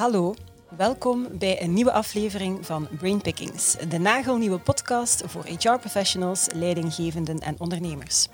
Hallo, 0.00 0.34
welkom 0.76 1.26
bij 1.38 1.62
een 1.62 1.72
nieuwe 1.72 1.92
aflevering 1.92 2.66
van 2.66 2.88
Brainpickings, 2.98 3.76
de 3.88 3.98
nagelnieuwe 3.98 4.58
podcast 4.58 5.22
voor 5.26 5.44
HR-professionals, 5.44 6.46
leidinggevenden 6.54 7.38
en 7.38 7.54
ondernemers. 7.58 8.28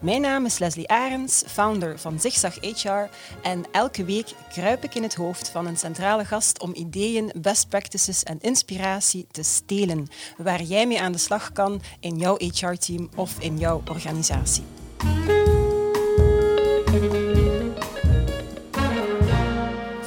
Mijn 0.00 0.20
naam 0.20 0.44
is 0.44 0.58
Leslie 0.58 0.88
Arends, 0.88 1.42
founder 1.46 1.98
van 1.98 2.20
Zigzag 2.20 2.54
HR 2.54 3.08
en 3.42 3.64
elke 3.72 4.04
week 4.04 4.34
kruip 4.52 4.84
ik 4.84 4.94
in 4.94 5.02
het 5.02 5.14
hoofd 5.14 5.48
van 5.48 5.66
een 5.66 5.76
centrale 5.76 6.24
gast 6.24 6.60
om 6.60 6.74
ideeën, 6.74 7.32
best 7.40 7.68
practices 7.68 8.22
en 8.22 8.40
inspiratie 8.40 9.26
te 9.30 9.42
stelen, 9.42 10.08
waar 10.36 10.62
jij 10.62 10.86
mee 10.86 11.00
aan 11.00 11.12
de 11.12 11.18
slag 11.18 11.52
kan 11.52 11.82
in 12.00 12.16
jouw 12.16 12.36
HR-team 12.38 13.08
of 13.16 13.40
in 13.40 13.58
jouw 13.58 13.82
organisatie. 13.90 14.64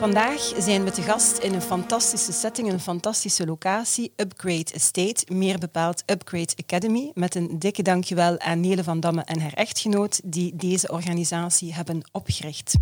Vandaag 0.05 0.53
zijn 0.57 0.83
we 0.83 0.91
te 0.91 1.01
gast 1.01 1.37
in 1.37 1.53
een 1.53 1.61
fantastische 1.61 2.31
setting, 2.31 2.71
een 2.71 2.79
fantastische 2.79 3.45
locatie, 3.45 4.13
Upgrade 4.15 4.73
Estate, 4.73 5.33
meer 5.33 5.59
bepaald 5.59 6.03
Upgrade 6.05 6.53
Academy, 6.63 7.11
met 7.13 7.35
een 7.35 7.59
dikke 7.59 7.81
dankjewel 7.81 8.39
aan 8.39 8.59
Nele 8.59 8.83
van 8.83 8.99
Damme 8.99 9.21
en 9.21 9.39
haar 9.41 9.53
echtgenoot 9.53 10.21
die 10.23 10.55
deze 10.55 10.91
organisatie 10.91 11.73
hebben 11.73 12.09
opgericht. 12.11 12.73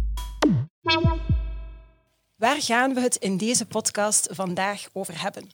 Waar 2.36 2.62
gaan 2.62 2.94
we 2.94 3.02
het 3.02 3.16
in 3.16 3.38
deze 3.38 3.66
podcast 3.66 4.28
vandaag 4.32 4.88
over 4.94 5.22
hebben? 5.22 5.50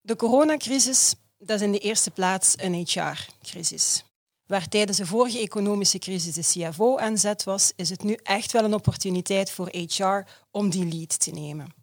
De 0.00 0.16
coronacrisis, 0.16 1.14
dat 1.38 1.56
is 1.56 1.66
in 1.66 1.72
de 1.72 1.78
eerste 1.78 2.10
plaats 2.10 2.54
een 2.56 2.74
HR-crisis. 2.74 4.04
Waar 4.46 4.68
tijdens 4.68 4.98
de 4.98 5.06
vorige 5.06 5.38
economische 5.38 5.98
crisis 5.98 6.34
de 6.34 6.68
CFO 6.68 6.98
aan 6.98 7.18
zet 7.18 7.44
was, 7.44 7.72
is 7.76 7.90
het 7.90 8.02
nu 8.02 8.18
echt 8.22 8.52
wel 8.52 8.64
een 8.64 8.74
opportuniteit 8.74 9.50
voor 9.50 9.68
HR 9.68 10.26
om 10.50 10.70
die 10.70 10.84
lead 10.84 11.20
te 11.20 11.30
nemen. 11.30 11.74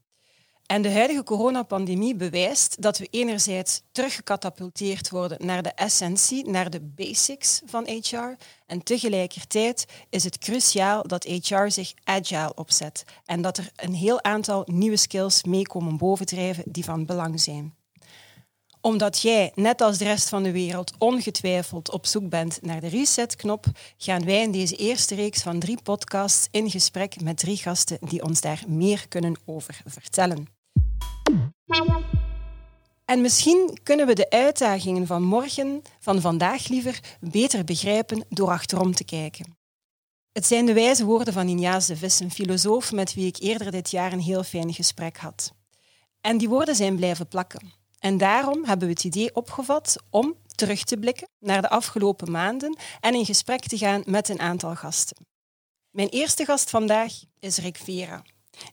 En 0.66 0.82
de 0.82 0.92
huidige 0.92 1.24
coronapandemie 1.24 2.16
bewijst 2.16 2.82
dat 2.82 2.98
we 2.98 3.08
enerzijds 3.12 3.82
teruggecatapulteerd 3.92 5.10
worden 5.10 5.46
naar 5.46 5.64
de 5.64 5.72
essentie, 5.74 6.50
naar 6.50 6.70
de 6.70 6.82
basics 6.82 7.62
van 7.66 7.88
HR. 7.88 8.36
En 8.66 8.84
tegelijkertijd 8.84 9.86
is 10.10 10.24
het 10.24 10.38
cruciaal 10.38 11.08
dat 11.08 11.24
HR 11.24 11.68
zich 11.68 11.94
agile 12.04 12.54
opzet 12.56 13.04
en 13.26 13.42
dat 13.42 13.58
er 13.58 13.72
een 13.76 13.94
heel 13.94 14.24
aantal 14.24 14.64
nieuwe 14.66 14.98
skills 14.98 15.44
meekomen 15.44 15.98
bovendrijven 15.98 16.64
die 16.68 16.84
van 16.84 17.06
belang 17.06 17.42
zijn 17.42 17.76
omdat 18.86 19.20
jij, 19.22 19.52
net 19.56 19.82
als 19.82 19.98
de 19.98 20.04
rest 20.04 20.30
van 20.30 20.44
de 20.44 20.52
wereld, 20.52 20.94
ongetwijfeld 20.98 21.92
op 21.92 22.06
zoek 22.06 22.30
bent 22.30 22.60
naar 22.62 22.82
de 22.82 22.88
resetknop, 22.88 23.66
gaan 23.98 24.26
wij 24.26 24.42
in 24.42 24.52
deze 24.52 24.76
eerste 24.76 25.16
reeks 25.16 25.42
van 25.42 25.60
drie 25.60 25.82
podcasts 25.84 26.48
in 26.52 26.70
gesprek 26.70 27.22
met 27.22 27.38
drie 27.38 27.58
gasten 27.58 27.98
die 28.02 28.24
ons 28.24 28.42
daar 28.42 28.64
meer 28.68 29.08
kunnen 29.08 29.36
over 29.46 29.82
vertellen. 29.86 30.48
En 33.06 33.22
misschien 33.22 33.80
kunnen 33.84 34.08
we 34.08 34.14
de 34.14 34.30
uitdagingen 34.30 35.08
van 35.08 35.24
morgen, 35.24 35.82
van 36.00 36.22
vandaag 36.22 36.68
liever, 36.68 37.00
beter 37.20 37.64
begrijpen 37.64 38.26
door 38.30 38.50
achterom 38.50 38.96
te 38.96 39.04
kijken. 39.04 39.58
Het 40.32 40.46
zijn 40.46 40.66
de 40.66 40.74
wijze 40.74 41.06
woorden 41.06 41.34
van 41.34 41.48
Injaas 41.48 41.88
de 41.88 41.96
Vis, 41.96 42.20
een 42.20 42.32
filosoof 42.32 42.92
met 42.92 43.14
wie 43.14 43.28
ik 43.28 43.38
eerder 43.40 43.72
dit 43.72 43.92
jaar 43.92 44.14
een 44.14 44.20
heel 44.22 44.44
fijn 44.44 44.74
gesprek 44.74 45.18
had. 45.18 45.54
En 46.22 46.38
die 46.38 46.50
woorden 46.50 46.76
zijn 46.76 46.96
blijven 46.96 47.28
plakken. 47.28 47.83
En 48.04 48.18
daarom 48.18 48.66
hebben 48.66 48.88
we 48.88 48.94
het 48.94 49.04
idee 49.04 49.36
opgevat 49.36 49.96
om 50.10 50.36
terug 50.56 50.84
te 50.84 50.98
blikken 50.98 51.28
naar 51.40 51.62
de 51.62 51.70
afgelopen 51.70 52.32
maanden 52.32 52.78
en 53.00 53.14
in 53.14 53.26
gesprek 53.26 53.68
te 53.68 53.78
gaan 53.78 54.04
met 54.06 54.30
een 54.30 54.40
aantal 54.40 54.76
gasten. 54.76 55.18
Mijn 55.90 56.10
eerste 56.10 56.46
gast 56.46 56.70
vandaag 56.70 57.14
is 57.40 57.58
Rick 57.58 57.78
Vera, 57.78 58.24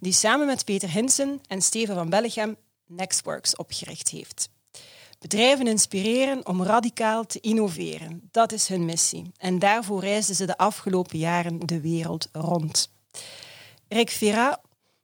die 0.01 0.13
samen 0.13 0.47
met 0.47 0.65
Peter 0.65 0.91
Hinsen 0.91 1.41
en 1.47 1.63
Steven 1.63 1.95
van 1.95 2.11
Bellegem 2.11 2.57
Nextworks 2.87 3.57
opgericht 3.57 4.09
heeft. 4.09 4.49
Bedrijven 5.19 5.67
inspireren 5.67 6.47
om 6.47 6.63
radicaal 6.63 7.27
te 7.27 7.41
innoveren. 7.41 8.29
Dat 8.31 8.53
is 8.53 8.69
hun 8.69 8.85
missie. 8.85 9.33
En 9.37 9.59
daarvoor 9.59 10.01
reisden 10.01 10.35
ze 10.35 10.47
de 10.47 10.57
afgelopen 10.57 11.19
jaren 11.19 11.67
de 11.67 11.81
wereld 11.81 12.29
rond. 12.33 12.91
Rick 13.89 14.11
Vera 14.11 14.61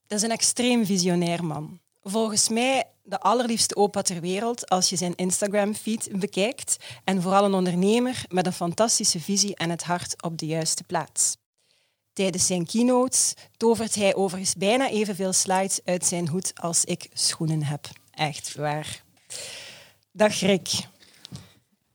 dat 0.07 0.19
is 0.19 0.25
een 0.25 0.31
extreem 0.31 0.87
visionair 0.87 1.45
man. 1.45 1.81
Volgens 2.03 2.49
mij 2.49 2.85
de 3.07 3.21
allerliefste 3.21 3.77
opa 3.77 4.03
ter 4.03 4.21
wereld 4.21 4.69
als 4.69 4.89
je 4.89 4.97
zijn 4.97 5.15
Instagram-feed 5.15 6.09
bekijkt. 6.13 6.77
En 7.05 7.23
vooral 7.23 7.45
een 7.45 7.55
ondernemer 7.55 8.25
met 8.29 8.47
een 8.47 8.53
fantastische 8.53 9.21
visie 9.21 9.55
en 9.55 9.71
het 9.71 9.83
hart 9.83 10.23
op 10.23 10.39
de 10.39 10.47
juiste 10.47 10.85
plaats. 10.85 11.37
Tijdens 12.13 12.47
zijn 12.47 12.67
keynotes 12.67 13.35
tovert 13.57 13.95
hij 13.95 14.15
overigens 14.15 14.55
bijna 14.55 14.89
evenveel 14.89 15.33
slides 15.33 15.81
uit 15.85 16.05
zijn 16.05 16.29
hoed 16.29 16.53
als 16.55 16.85
ik 16.85 17.09
schoenen 17.13 17.63
heb. 17.63 17.89
Echt 18.11 18.55
waar. 18.55 19.03
Dag 20.13 20.41
Rick. 20.41 20.69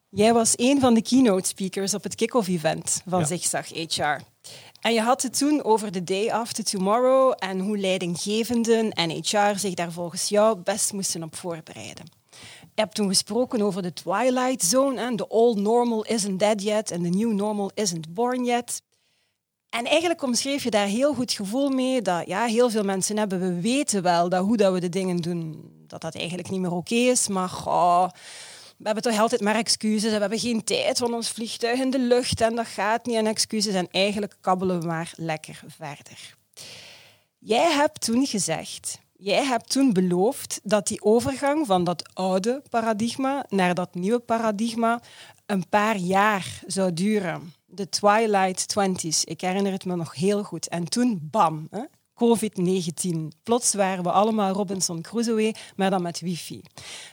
Jij 0.09 0.33
was 0.33 0.53
een 0.55 0.79
van 0.79 0.93
de 0.93 1.01
keynote 1.01 1.47
speakers 1.47 1.93
op 1.93 2.03
het 2.03 2.15
kick-off 2.15 2.47
event 2.47 3.01
van 3.07 3.19
ja. 3.19 3.25
Zigzag 3.25 3.67
HR. 3.67 4.30
En 4.81 4.93
je 4.93 5.01
had 5.01 5.21
het 5.21 5.37
toen 5.37 5.63
over 5.63 5.91
de 5.91 6.03
day 6.03 6.31
after 6.31 6.63
tomorrow 6.63 7.33
en 7.37 7.59
hoe 7.59 7.77
leidinggevenden 7.77 8.91
en 8.91 9.09
HR 9.09 9.57
zich 9.57 9.73
daar 9.73 9.91
volgens 9.91 10.29
jou 10.29 10.57
best 10.57 10.93
moesten 10.93 11.23
op 11.23 11.35
voorbereiden. 11.35 12.05
Je 12.61 12.81
hebt 12.81 12.95
toen 12.95 13.07
gesproken 13.07 13.61
over 13.61 13.81
de 13.81 13.93
twilight 13.93 14.63
zone 14.63 15.01
en 15.01 15.15
the 15.15 15.27
old 15.27 15.57
normal 15.57 16.05
isn't 16.05 16.39
dead 16.39 16.61
yet 16.63 16.91
and 16.91 17.03
the 17.03 17.09
new 17.09 17.33
normal 17.33 17.71
isn't 17.73 18.13
born 18.13 18.43
yet. 18.45 18.81
En 19.69 19.85
eigenlijk 19.85 20.21
omschreef 20.21 20.63
je 20.63 20.69
daar 20.69 20.85
heel 20.85 21.13
goed 21.13 21.31
gevoel 21.31 21.69
mee 21.69 22.01
dat 22.01 22.27
ja, 22.27 22.45
heel 22.45 22.69
veel 22.69 22.83
mensen 22.83 23.17
hebben, 23.17 23.39
we 23.39 23.61
weten 23.61 24.01
wel 24.01 24.29
dat 24.29 24.45
hoe 24.45 24.57
dat 24.57 24.73
we 24.73 24.79
de 24.79 24.89
dingen 24.89 25.17
doen, 25.17 25.71
dat 25.87 26.01
dat 26.01 26.15
eigenlijk 26.15 26.49
niet 26.49 26.59
meer 26.59 26.73
oké 26.73 26.95
is, 26.95 27.27
maar 27.27 27.49
goh, 27.49 28.09
we 28.81 28.87
hebben 28.87 29.03
toch 29.03 29.19
altijd 29.19 29.41
maar 29.41 29.55
excuses. 29.55 30.11
We 30.11 30.19
hebben 30.19 30.39
geen 30.39 30.63
tijd, 30.63 30.97
van 30.97 31.13
ons 31.13 31.29
vliegtuig 31.29 31.79
in 31.79 31.89
de 31.89 31.99
lucht 31.99 32.41
en 32.41 32.55
dat 32.55 32.67
gaat 32.67 33.05
niet. 33.05 33.15
En 33.15 33.27
excuses. 33.27 33.73
En 33.73 33.87
eigenlijk 33.91 34.35
kabbelen 34.41 34.79
we 34.79 34.85
maar 34.85 35.13
lekker 35.15 35.61
verder. 35.67 36.35
Jij 37.37 37.71
hebt 37.71 38.01
toen 38.01 38.25
gezegd, 38.25 38.99
jij 39.13 39.45
hebt 39.45 39.69
toen 39.69 39.93
beloofd 39.93 40.59
dat 40.63 40.87
die 40.87 41.01
overgang 41.01 41.65
van 41.65 41.83
dat 41.83 42.09
oude 42.13 42.61
paradigma 42.69 43.45
naar 43.49 43.73
dat 43.73 43.95
nieuwe 43.95 44.19
paradigma 44.19 45.01
een 45.45 45.69
paar 45.69 45.97
jaar 45.97 46.61
zou 46.67 46.93
duren. 46.93 47.53
De 47.65 47.89
Twilight 47.89 48.67
Twenties. 48.67 49.23
Ik 49.23 49.41
herinner 49.41 49.71
het 49.71 49.85
me 49.85 49.95
nog 49.95 50.15
heel 50.15 50.43
goed. 50.43 50.67
En 50.67 50.85
toen, 50.89 51.19
bam, 51.21 51.67
hè? 51.69 51.83
COVID-19. 52.23 53.27
Plots 53.43 53.73
waren 53.73 54.03
we 54.03 54.11
allemaal 54.11 54.53
Robinson 54.53 55.01
Crusoe, 55.01 55.55
maar 55.75 55.89
dan 55.89 56.01
met 56.01 56.19
wifi. 56.19 56.61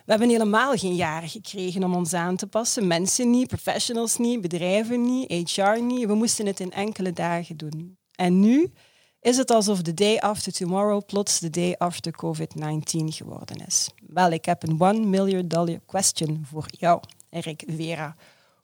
We 0.04 0.10
hebben 0.10 0.28
helemaal 0.28 0.76
geen 0.76 0.94
jaren 0.94 1.28
gekregen 1.28 1.84
om 1.84 1.94
ons 1.94 2.12
aan 2.12 2.36
te 2.36 2.46
passen. 2.46 2.86
Mensen 2.86 3.30
niet, 3.30 3.48
professionals 3.48 4.16
niet, 4.16 4.40
bedrijven 4.40 5.02
niet, 5.02 5.50
HR 5.50 5.82
niet. 5.82 6.06
We 6.06 6.14
moesten 6.14 6.46
het 6.46 6.60
in 6.60 6.72
enkele 6.72 7.12
dagen 7.12 7.56
doen. 7.56 7.96
En 8.14 8.40
nu 8.40 8.72
is 9.20 9.36
het 9.36 9.50
alsof 9.50 9.82
de 9.82 9.94
day 9.94 10.18
after 10.18 10.52
tomorrow 10.52 11.02
plots 11.06 11.38
de 11.38 11.50
day 11.50 11.74
after 11.78 12.12
COVID-19 12.24 13.04
geworden 13.04 13.66
is. 13.66 13.88
Wel, 14.06 14.30
ik 14.30 14.44
heb 14.44 14.62
een 14.62 14.80
one 14.80 15.06
million 15.06 15.48
dollar 15.48 15.80
question 15.86 16.44
voor 16.50 16.66
jou, 16.70 17.00
Erik 17.30 17.64
Vera. 17.66 18.16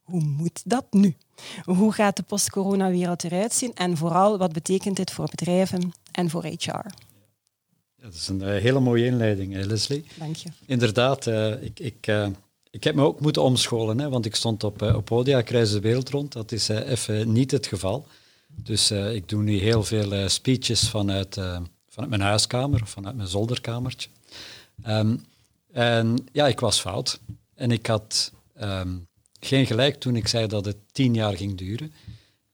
Hoe 0.02 0.20
moet 0.20 0.62
dat 0.64 0.86
nu? 0.90 1.16
Hoe 1.64 1.92
gaat 1.92 2.16
de 2.16 2.22
post-corona-wereld 2.22 3.24
eruit 3.24 3.52
zien? 3.52 3.74
En 3.74 3.96
vooral, 3.96 4.38
wat 4.38 4.52
betekent 4.52 4.96
dit 4.96 5.10
voor 5.10 5.28
bedrijven 5.30 5.92
en 6.14 6.30
voor 6.30 6.44
HR? 6.44 6.68
Ja, 6.68 6.84
dat 7.96 8.14
is 8.14 8.28
een 8.28 8.40
uh, 8.40 8.48
hele 8.48 8.80
mooie 8.80 9.04
inleiding, 9.04 9.64
Leslie. 9.64 10.04
Dank 10.18 10.36
je. 10.36 10.48
Inderdaad, 10.66 11.26
uh, 11.26 11.62
ik, 11.62 11.80
ik, 11.80 12.06
uh, 12.06 12.26
ik 12.70 12.84
heb 12.84 12.94
me 12.94 13.02
ook 13.02 13.20
moeten 13.20 13.42
omscholen, 13.42 13.98
hè, 13.98 14.08
want 14.08 14.26
ik 14.26 14.34
stond 14.34 14.64
op, 14.64 14.82
op 14.82 15.04
podia, 15.04 15.38
ik 15.38 15.50
reis 15.50 15.70
de 15.70 15.80
wereld 15.80 16.08
rond. 16.08 16.32
Dat 16.32 16.52
is 16.52 16.68
even 16.68 17.32
niet 17.32 17.50
het 17.50 17.66
geval. 17.66 18.06
Dus 18.48 18.90
ik 18.90 19.28
doe 19.28 19.42
nu 19.42 19.58
heel 19.58 19.84
veel 19.84 20.28
speeches 20.28 20.88
vanuit, 20.88 21.34
vanuit 21.88 22.10
mijn 22.10 22.20
huiskamer 22.20 22.82
of 22.82 22.90
vanuit 22.90 23.16
mijn 23.16 23.28
zolderkamertje. 23.28 24.08
Um, 24.86 25.24
en 25.72 26.16
ja, 26.32 26.46
ik 26.46 26.60
was 26.60 26.80
fout. 26.80 27.20
En 27.54 27.70
ik 27.70 27.86
had 27.86 28.32
um, 28.60 29.06
geen 29.40 29.66
gelijk 29.66 30.00
toen 30.00 30.16
ik 30.16 30.28
zei 30.28 30.46
dat 30.46 30.64
het 30.64 30.76
tien 30.92 31.14
jaar 31.14 31.36
ging 31.36 31.58
duren. 31.58 31.92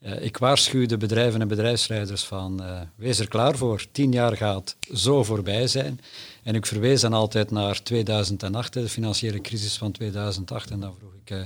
Uh, 0.00 0.22
ik 0.22 0.36
waarschuwde 0.36 0.96
bedrijven 0.96 1.40
en 1.40 1.48
bedrijfsleiders 1.48 2.24
van 2.24 2.62
uh, 2.62 2.80
wees 2.96 3.18
er 3.18 3.28
klaar 3.28 3.56
voor, 3.56 3.84
tien 3.92 4.12
jaar 4.12 4.36
gaat 4.36 4.76
zo 4.94 5.24
voorbij 5.24 5.66
zijn. 5.66 6.00
En 6.42 6.54
ik 6.54 6.66
verwees 6.66 7.00
dan 7.00 7.12
altijd 7.12 7.50
naar 7.50 7.82
2008, 7.82 8.72
de 8.72 8.88
financiële 8.88 9.40
crisis 9.40 9.76
van 9.76 9.92
2008. 9.92 10.70
En 10.70 10.80
dan 10.80 10.94
vroeg 10.98 11.14
ik, 11.24 11.30
uh, 11.30 11.42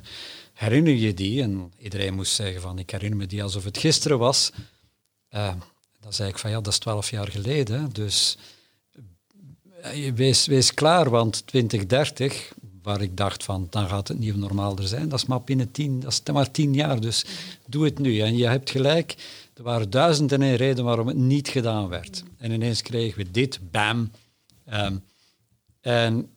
herinner 0.53 0.95
je 0.95 1.15
die? 1.15 1.43
En 1.43 1.73
iedereen 1.79 2.15
moest 2.15 2.35
zeggen 2.35 2.61
van 2.61 2.79
ik 2.79 2.91
herinner 2.91 3.19
me 3.19 3.27
die 3.27 3.43
alsof 3.43 3.65
het 3.65 3.79
gisteren 3.79 4.19
was. 4.19 4.53
dan 6.01 6.13
zei 6.13 6.29
ik 6.29 6.39
van 6.39 6.51
ja, 6.51 6.61
dat 6.61 6.73
is 6.73 6.79
twaalf 6.79 7.11
jaar 7.11 7.29
geleden. 7.29 7.91
Dus 7.93 8.39
wees 10.47 10.75
klaar, 10.75 11.11
want 11.11 11.47
2030 11.47 12.53
waar 12.85 13.01
ik 13.01 13.17
dacht 13.17 13.45
van, 13.45 13.67
dan 13.71 13.89
gaat 13.89 14.09
het 14.09 14.19
nieuw 14.19 14.37
normaal 14.37 14.77
er 14.77 14.89
zijn. 14.89 15.09
Dat 15.09 15.19
is 15.19 15.27
maar 15.27 15.43
binnen 15.43 15.71
tien, 15.71 16.01
dat 16.01 16.13
is 16.13 16.33
maar 16.33 16.51
tien 16.51 16.75
jaar, 16.75 17.01
dus 17.01 17.25
doe 17.67 17.85
het 17.85 17.99
nu. 17.99 18.19
En 18.21 18.37
je 18.37 18.47
hebt 18.47 18.71
gelijk, 18.71 19.15
er 19.55 19.63
waren 19.63 19.91
duizenden 19.91 20.43
en 20.43 20.57
redenen 20.57 20.85
waarom 20.85 21.07
het 21.07 21.17
niet 21.17 21.49
gedaan 21.49 21.89
werd. 21.89 22.23
En 22.39 22.51
ineens 22.51 22.83
kregen 22.83 23.19
we 23.19 23.31
dit, 23.31 23.59
bam, 23.71 24.11
Ehm, 24.65 24.97
en 25.81 26.29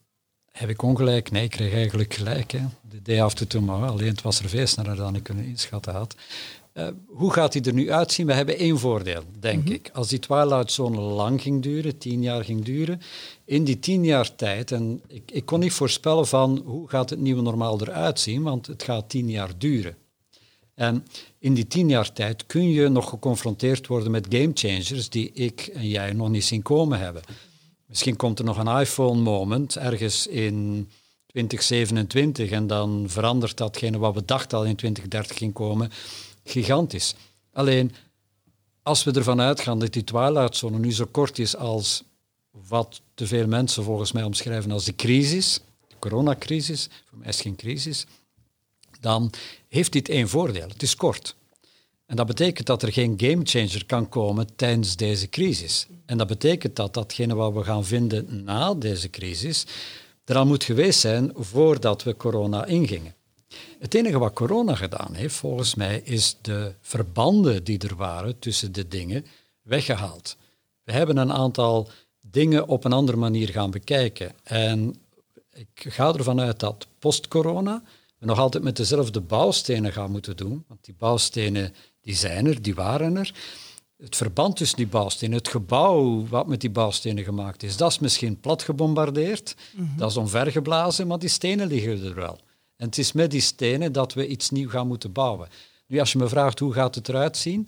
heb 0.51 0.69
ik 0.69 0.81
ongelijk? 0.81 1.31
Nee, 1.31 1.43
ik 1.43 1.49
kreeg 1.49 1.73
eigenlijk 1.73 2.13
gelijk. 2.13 2.51
Hè. 2.51 2.59
De 2.81 3.01
day 3.01 3.21
after 3.21 3.47
tomorrow. 3.47 3.89
Alleen 3.89 4.07
het 4.07 4.21
was 4.21 4.39
er 4.39 4.49
veel 4.49 4.67
sneller 4.67 4.95
dan 4.95 5.15
ik 5.15 5.23
kunnen 5.23 5.45
inschatten 5.45 5.93
had. 5.93 6.15
Uh, 6.77 6.87
hoe 7.07 7.33
gaat 7.33 7.51
die 7.51 7.61
er 7.61 7.73
nu 7.73 7.91
uitzien? 7.91 8.25
We 8.25 8.33
hebben 8.33 8.57
één 8.57 8.79
voordeel, 8.79 9.23
denk 9.39 9.63
mhm. 9.63 9.73
ik. 9.73 9.89
Als 9.93 10.07
die 10.07 10.19
Zone 10.65 10.99
lang 10.99 11.41
ging 11.41 11.61
duren, 11.61 11.97
tien 11.97 12.21
jaar 12.21 12.43
ging 12.43 12.65
duren, 12.65 13.01
in 13.45 13.63
die 13.63 13.79
tien 13.79 14.03
jaar 14.03 14.35
tijd, 14.35 14.71
en 14.71 15.01
ik, 15.07 15.31
ik 15.31 15.45
kon 15.45 15.59
niet 15.59 15.73
voorspellen 15.73 16.27
van 16.27 16.61
hoe 16.65 16.89
gaat 16.89 17.09
het 17.09 17.19
nieuwe 17.19 17.41
normaal 17.41 17.81
eruit 17.81 18.19
zien, 18.19 18.43
want 18.43 18.67
het 18.67 18.83
gaat 18.83 19.09
tien 19.09 19.29
jaar 19.29 19.51
duren. 19.57 19.95
En 20.73 21.05
in 21.39 21.53
die 21.53 21.67
tien 21.67 21.89
jaar 21.89 22.13
tijd 22.13 22.45
kun 22.45 22.69
je 22.69 22.87
nog 22.87 23.09
geconfronteerd 23.09 23.87
worden 23.87 24.11
met 24.11 24.27
gamechangers 24.29 25.09
die 25.09 25.31
ik 25.31 25.61
en 25.73 25.87
jij 25.87 26.13
nog 26.13 26.29
niet 26.29 26.45
zien 26.45 26.61
komen 26.61 26.99
hebben. 26.99 27.21
Misschien 27.85 28.15
komt 28.15 28.39
er 28.39 28.45
nog 28.45 28.57
een 28.57 28.79
iPhone-moment 28.79 29.75
ergens 29.75 30.27
in 30.27 30.89
2027 31.27 32.49
en 32.49 32.67
dan 32.67 33.05
verandert 33.07 33.57
datgene 33.57 33.97
wat 33.97 34.13
we 34.13 34.25
dachten 34.25 34.57
al 34.57 34.65
in 34.65 34.75
2030 34.75 35.37
ging 35.37 35.53
komen 35.53 35.91
gigantisch. 36.49 37.15
Alleen, 37.53 37.91
als 38.83 39.03
we 39.03 39.11
ervan 39.11 39.41
uitgaan 39.41 39.79
dat 39.79 39.93
die 39.93 40.03
twilight 40.03 40.55
zone 40.55 40.79
nu 40.79 40.93
zo 40.93 41.05
kort 41.11 41.39
is 41.39 41.55
als 41.55 42.03
wat 42.67 43.01
te 43.13 43.27
veel 43.27 43.47
mensen 43.47 43.83
volgens 43.83 44.11
mij 44.11 44.23
omschrijven 44.23 44.71
als 44.71 44.85
de 44.85 44.95
crisis, 44.95 45.59
de 45.87 45.95
coronacrisis, 45.99 46.89
voor 47.09 47.17
mij 47.17 47.27
is 47.27 47.41
geen 47.41 47.55
crisis, 47.55 48.05
dan 48.99 49.31
heeft 49.67 49.91
dit 49.91 50.09
één 50.09 50.29
voordeel. 50.29 50.67
Het 50.67 50.81
is 50.81 50.95
kort. 50.95 51.35
En 52.05 52.15
dat 52.15 52.27
betekent 52.27 52.67
dat 52.67 52.83
er 52.83 52.91
geen 52.91 53.13
gamechanger 53.17 53.85
kan 53.85 54.09
komen 54.09 54.55
tijdens 54.55 54.95
deze 54.95 55.29
crisis. 55.29 55.87
En 56.05 56.17
dat 56.17 56.27
betekent 56.27 56.75
dat 56.75 56.93
datgene 56.93 57.35
wat 57.35 57.53
we 57.53 57.63
gaan 57.63 57.85
vinden 57.85 58.43
na 58.43 58.73
deze 58.73 59.09
crisis 59.09 59.65
er 60.25 60.35
al 60.35 60.45
moet 60.45 60.63
geweest 60.63 60.99
zijn 60.99 61.31
voordat 61.35 62.03
we 62.03 62.15
corona 62.15 62.65
ingingen. 62.65 63.15
Het 63.79 63.93
enige 63.93 64.17
wat 64.17 64.33
corona 64.33 64.75
gedaan 64.75 65.13
heeft, 65.13 65.35
volgens 65.35 65.75
mij, 65.75 66.01
is 66.03 66.37
de 66.41 66.73
verbanden 66.81 67.63
die 67.63 67.79
er 67.79 67.95
waren 67.95 68.39
tussen 68.39 68.71
de 68.71 68.87
dingen 68.87 69.25
weggehaald. 69.61 70.37
We 70.83 70.91
hebben 70.91 71.17
een 71.17 71.33
aantal 71.33 71.89
dingen 72.21 72.67
op 72.67 72.83
een 72.83 72.93
andere 72.93 73.17
manier 73.17 73.49
gaan 73.49 73.71
bekijken. 73.71 74.31
En 74.43 74.95
ik 75.53 75.85
ga 75.89 76.13
ervan 76.13 76.39
uit 76.39 76.59
dat 76.59 76.87
post-corona 76.99 77.83
we 78.17 78.25
nog 78.25 78.39
altijd 78.39 78.63
met 78.63 78.75
dezelfde 78.77 79.21
bouwstenen 79.21 79.93
gaan 79.93 80.11
moeten 80.11 80.37
doen. 80.37 80.63
Want 80.67 80.85
die 80.85 80.95
bouwstenen 80.97 81.73
die 82.01 82.15
zijn 82.15 82.45
er, 82.45 82.61
die 82.61 82.75
waren 82.75 83.17
er. 83.17 83.33
Het 83.97 84.15
verband 84.15 84.55
tussen 84.55 84.77
die 84.77 84.87
bouwstenen, 84.87 85.37
het 85.37 85.47
gebouw 85.47 86.27
wat 86.27 86.47
met 86.47 86.61
die 86.61 86.69
bouwstenen 86.69 87.23
gemaakt 87.23 87.63
is, 87.63 87.77
dat 87.77 87.91
is 87.91 87.99
misschien 87.99 88.39
plat 88.39 88.63
gebombardeerd, 88.63 89.55
mhm. 89.75 89.97
dat 89.97 90.09
is 90.09 90.17
omvergeblazen, 90.17 91.07
maar 91.07 91.19
die 91.19 91.29
stenen 91.29 91.67
liggen 91.67 92.03
er 92.03 92.15
wel. 92.15 92.39
En 92.77 92.85
het 92.85 92.97
is 92.97 93.11
met 93.11 93.31
die 93.31 93.41
stenen 93.41 93.91
dat 93.91 94.13
we 94.13 94.27
iets 94.27 94.49
nieuw 94.49 94.69
gaan 94.69 94.87
moeten 94.87 95.11
bouwen. 95.11 95.47
Nu, 95.87 95.99
als 95.99 96.11
je 96.11 96.17
me 96.17 96.27
vraagt 96.27 96.59
hoe 96.59 96.73
gaat 96.73 96.95
het 96.95 97.09
eruit 97.09 97.37
zien, 97.37 97.67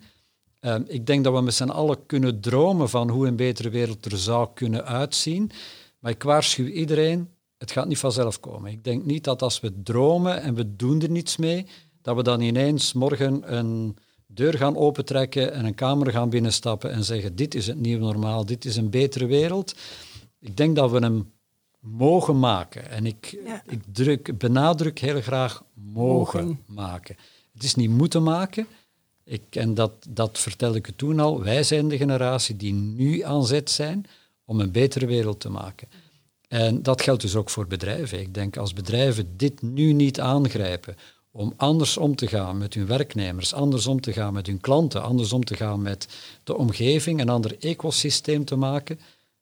uh, 0.61 0.75
ik 0.87 1.05
denk 1.05 1.23
dat 1.23 1.33
we 1.33 1.41
met 1.41 1.53
z'n 1.53 1.69
allen 1.69 2.05
kunnen 2.05 2.39
dromen 2.39 2.89
van 2.89 3.09
hoe 3.09 3.27
een 3.27 3.35
betere 3.35 3.69
wereld 3.69 4.05
er 4.05 4.17
zou 4.17 4.49
kunnen 4.53 4.85
uitzien. 4.85 5.51
Maar 5.99 6.11
ik 6.11 6.23
waarschuw 6.23 6.65
iedereen, 6.65 7.29
het 7.57 7.71
gaat 7.71 7.87
niet 7.87 7.97
vanzelf 7.97 8.39
komen. 8.39 8.71
Ik 8.71 8.83
denk 8.83 9.05
niet 9.05 9.23
dat 9.23 9.41
als 9.41 9.59
we 9.59 9.81
dromen 9.83 10.41
en 10.41 10.53
we 10.53 10.75
doen 10.75 11.01
er 11.01 11.09
niets 11.09 11.37
mee, 11.37 11.65
dat 12.01 12.15
we 12.15 12.23
dan 12.23 12.41
ineens 12.41 12.93
morgen 12.93 13.55
een 13.55 13.97
deur 14.27 14.53
gaan 14.53 14.77
opentrekken 14.77 15.53
en 15.53 15.65
een 15.65 15.75
kamer 15.75 16.11
gaan 16.11 16.29
binnenstappen 16.29 16.91
en 16.91 17.03
zeggen, 17.03 17.35
dit 17.35 17.55
is 17.55 17.67
het 17.67 17.79
nieuwe 17.79 18.03
normaal, 18.03 18.45
dit 18.45 18.65
is 18.65 18.75
een 18.75 18.89
betere 18.89 19.25
wereld. 19.25 19.75
Ik 20.39 20.57
denk 20.57 20.75
dat 20.75 20.91
we 20.91 20.99
hem 20.99 21.31
mogen 21.79 22.39
maken. 22.39 22.89
En 22.89 23.05
ik, 23.05 23.37
ik 23.65 23.81
druk, 23.91 24.37
benadruk 24.37 24.99
heel 24.99 25.21
graag 25.21 25.63
mogen, 25.73 26.59
maken. 26.65 27.15
Het 27.53 27.63
is 27.63 27.75
niet 27.75 27.89
moeten 27.89 28.23
maken. 28.23 28.67
Ik, 29.23 29.55
en 29.55 29.73
dat, 29.73 29.91
dat 30.09 30.39
vertel 30.39 30.75
ik 30.75 30.87
u 30.87 30.91
toen 30.95 31.19
al. 31.19 31.43
Wij 31.43 31.63
zijn 31.63 31.87
de 31.87 31.97
generatie 31.97 32.55
die 32.55 32.73
nu 32.73 33.21
aan 33.21 33.45
zet 33.45 33.69
zijn 33.69 34.05
om 34.45 34.59
een 34.59 34.71
betere 34.71 35.05
wereld 35.05 35.39
te 35.39 35.49
maken. 35.49 35.87
En 36.47 36.83
dat 36.83 37.01
geldt 37.01 37.21
dus 37.21 37.35
ook 37.35 37.49
voor 37.49 37.67
bedrijven. 37.67 38.19
Ik 38.19 38.33
denk 38.33 38.57
als 38.57 38.73
bedrijven 38.73 39.37
dit 39.37 39.61
nu 39.61 39.93
niet 39.93 40.19
aangrijpen 40.19 40.95
om 41.31 41.53
anders 41.57 41.97
om 41.97 42.15
te 42.15 42.27
gaan 42.27 42.57
met 42.57 42.73
hun 42.73 42.85
werknemers, 42.85 43.53
anders 43.53 43.87
om 43.87 44.01
te 44.01 44.13
gaan 44.13 44.33
met 44.33 44.47
hun 44.47 44.59
klanten, 44.59 45.03
anders 45.03 45.33
om 45.33 45.43
te 45.43 45.55
gaan 45.55 45.81
met 45.81 46.07
de 46.43 46.57
omgeving, 46.57 47.21
een 47.21 47.29
ander 47.29 47.57
ecosysteem 47.59 48.45
te 48.45 48.55
maken, 48.55 48.99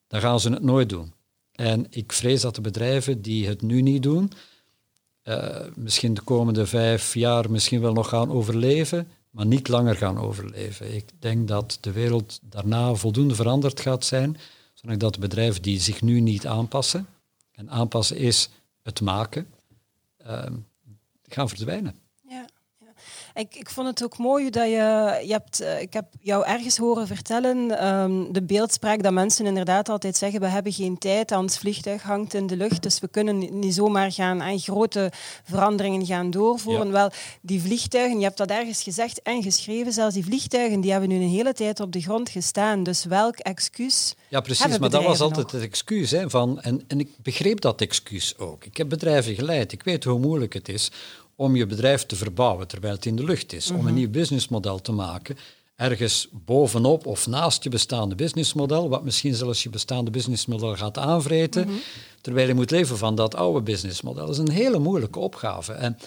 dan 0.07 0.21
gaan 0.21 0.39
ze 0.39 0.49
het 0.49 0.63
nooit 0.63 0.89
doen. 0.89 1.13
En 1.57 1.85
ik 1.89 2.11
vrees 2.11 2.41
dat 2.41 2.55
de 2.55 2.61
bedrijven 2.61 3.21
die 3.21 3.47
het 3.47 3.61
nu 3.61 3.81
niet 3.81 4.03
doen, 4.03 4.31
uh, 5.23 5.59
misschien 5.75 6.13
de 6.13 6.21
komende 6.21 6.65
vijf 6.65 7.13
jaar 7.13 7.51
misschien 7.51 7.81
wel 7.81 7.93
nog 7.93 8.09
gaan 8.09 8.31
overleven, 8.31 9.07
maar 9.29 9.45
niet 9.45 9.67
langer 9.67 9.95
gaan 9.95 10.17
overleven. 10.17 10.95
Ik 10.95 11.09
denk 11.19 11.47
dat 11.47 11.77
de 11.81 11.91
wereld 11.91 12.39
daarna 12.43 12.93
voldoende 12.93 13.35
veranderd 13.35 13.79
gaat 13.79 14.05
zijn, 14.05 14.37
zodat 14.73 15.13
de 15.13 15.19
bedrijven 15.19 15.61
die 15.61 15.79
zich 15.79 16.01
nu 16.01 16.19
niet 16.19 16.47
aanpassen, 16.47 17.07
en 17.51 17.69
aanpassen 17.69 18.17
is 18.17 18.49
het 18.83 19.01
maken, 19.01 19.47
uh, 20.27 20.43
gaan 21.27 21.49
verdwijnen. 21.49 21.95
Ik, 23.37 23.55
ik 23.55 23.69
vond 23.69 23.87
het 23.87 24.03
ook 24.03 24.17
mooi 24.17 24.49
dat 24.49 24.63
je, 24.63 25.19
je 25.25 25.31
hebt, 25.31 25.59
eh, 25.59 25.81
ik 25.81 25.93
heb 25.93 26.05
jou 26.21 26.45
ergens 26.45 26.77
horen 26.77 27.07
vertellen, 27.07 27.87
um, 27.87 28.33
de 28.33 28.43
beeldspraak 28.43 29.03
dat 29.03 29.13
mensen 29.13 29.45
inderdaad 29.45 29.89
altijd 29.89 30.17
zeggen, 30.17 30.39
we 30.39 30.47
hebben 30.47 30.73
geen 30.73 30.97
tijd, 30.97 31.29
het 31.29 31.57
vliegtuig 31.57 32.01
hangt 32.01 32.33
in 32.33 32.47
de 32.47 32.57
lucht, 32.57 32.83
dus 32.83 32.99
we 32.99 33.07
kunnen 33.07 33.59
niet 33.59 33.73
zomaar 33.73 34.11
gaan 34.11 34.41
aan 34.41 34.59
grote 34.59 35.11
veranderingen 35.43 36.05
gaan 36.05 36.31
doorvoeren. 36.31 36.91
Wel, 36.91 37.11
die 37.41 37.61
vliegtuigen, 37.61 38.17
je 38.17 38.23
hebt 38.23 38.37
dat 38.37 38.49
ergens 38.49 38.83
gezegd 38.83 39.21
en 39.21 39.43
geschreven, 39.43 39.93
zelfs 39.93 40.13
die 40.13 40.25
vliegtuigen, 40.25 40.81
die 40.81 40.91
hebben 40.91 41.09
nu 41.09 41.15
een 41.15 41.29
hele 41.29 41.53
tijd 41.53 41.79
op 41.79 41.91
de 41.91 42.01
grond 42.01 42.29
gestaan. 42.29 42.83
Dus 42.83 43.05
welk 43.05 43.37
excuus 43.37 44.15
Ja, 44.27 44.41
precies, 44.41 44.77
maar 44.77 44.89
dat 44.89 45.03
was 45.03 45.19
altijd 45.19 45.51
het 45.51 45.61
excuus. 45.61 46.11
Hè, 46.11 46.29
van, 46.29 46.61
en, 46.61 46.83
en 46.87 46.99
ik 46.99 47.09
begreep 47.23 47.61
dat 47.61 47.81
excuus 47.81 48.37
ook. 48.37 48.65
Ik 48.65 48.77
heb 48.77 48.89
bedrijven 48.89 49.35
geleid, 49.35 49.71
ik 49.71 49.83
weet 49.83 50.03
hoe 50.03 50.19
moeilijk 50.19 50.53
het 50.53 50.69
is 50.69 50.91
om 51.37 51.55
je 51.55 51.65
bedrijf 51.65 52.05
te 52.05 52.15
verbouwen 52.15 52.67
terwijl 52.67 52.93
het 52.93 53.05
in 53.05 53.15
de 53.15 53.23
lucht 53.23 53.53
is. 53.53 53.71
Om 53.71 53.77
een 53.77 53.83
mhm. 53.83 53.93
nieuw 53.93 54.09
businessmodel 54.09 54.81
te 54.81 54.91
maken. 54.91 55.37
Ergens 55.75 56.27
bovenop 56.31 57.05
of 57.05 57.27
naast 57.27 57.63
je 57.63 57.69
bestaande 57.69 58.15
businessmodel, 58.15 58.89
wat 58.89 59.03
misschien 59.03 59.35
zelfs 59.35 59.63
je 59.63 59.69
bestaande 59.69 60.11
businessmodel 60.11 60.75
gaat 60.75 60.97
aanvreten, 60.97 61.67
mhm. 61.67 61.77
terwijl 62.21 62.47
je 62.47 62.53
moet 62.53 62.71
leven 62.71 62.97
van 62.97 63.15
dat 63.15 63.35
oude 63.35 63.61
businessmodel. 63.61 64.25
Dat 64.25 64.35
is 64.35 64.41
een 64.41 64.51
hele 64.51 64.79
moeilijke 64.79 65.19
opgave. 65.19 65.73
En 65.73 65.97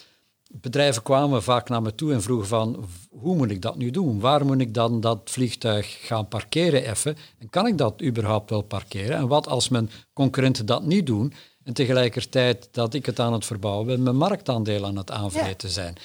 bedrijven 0.50 1.02
kwamen 1.02 1.42
vaak 1.42 1.68
naar 1.68 1.82
me 1.82 1.94
toe 1.94 2.12
en 2.12 2.22
vroegen 2.22 2.48
van, 2.48 2.84
hoe 3.10 3.36
moet 3.36 3.50
ik 3.50 3.62
dat 3.62 3.76
nu 3.76 3.90
doen? 3.90 4.20
Waar 4.20 4.46
moet 4.46 4.60
ik 4.60 4.74
dan 4.74 5.00
dat 5.00 5.20
vliegtuig 5.24 6.06
gaan 6.06 6.28
parkeren 6.28 6.90
even? 6.90 7.16
En 7.38 7.50
kan 7.50 7.66
ik 7.66 7.78
dat 7.78 8.02
überhaupt 8.02 8.50
wel 8.50 8.62
parkeren? 8.62 9.16
En 9.16 9.28
wat 9.28 9.48
als 9.48 9.68
mijn 9.68 9.90
concurrenten 10.12 10.66
dat 10.66 10.84
niet 10.84 11.06
doen? 11.06 11.32
En 11.70 11.76
tegelijkertijd 11.76 12.68
dat 12.72 12.94
ik 12.94 13.06
het 13.06 13.20
aan 13.20 13.32
het 13.32 13.44
verbouwen 13.44 13.86
ben, 13.86 14.02
mijn 14.02 14.16
marktaandeel 14.16 14.86
aan 14.86 14.96
het 14.96 15.10
aanvreten 15.10 15.68
zijn. 15.68 15.96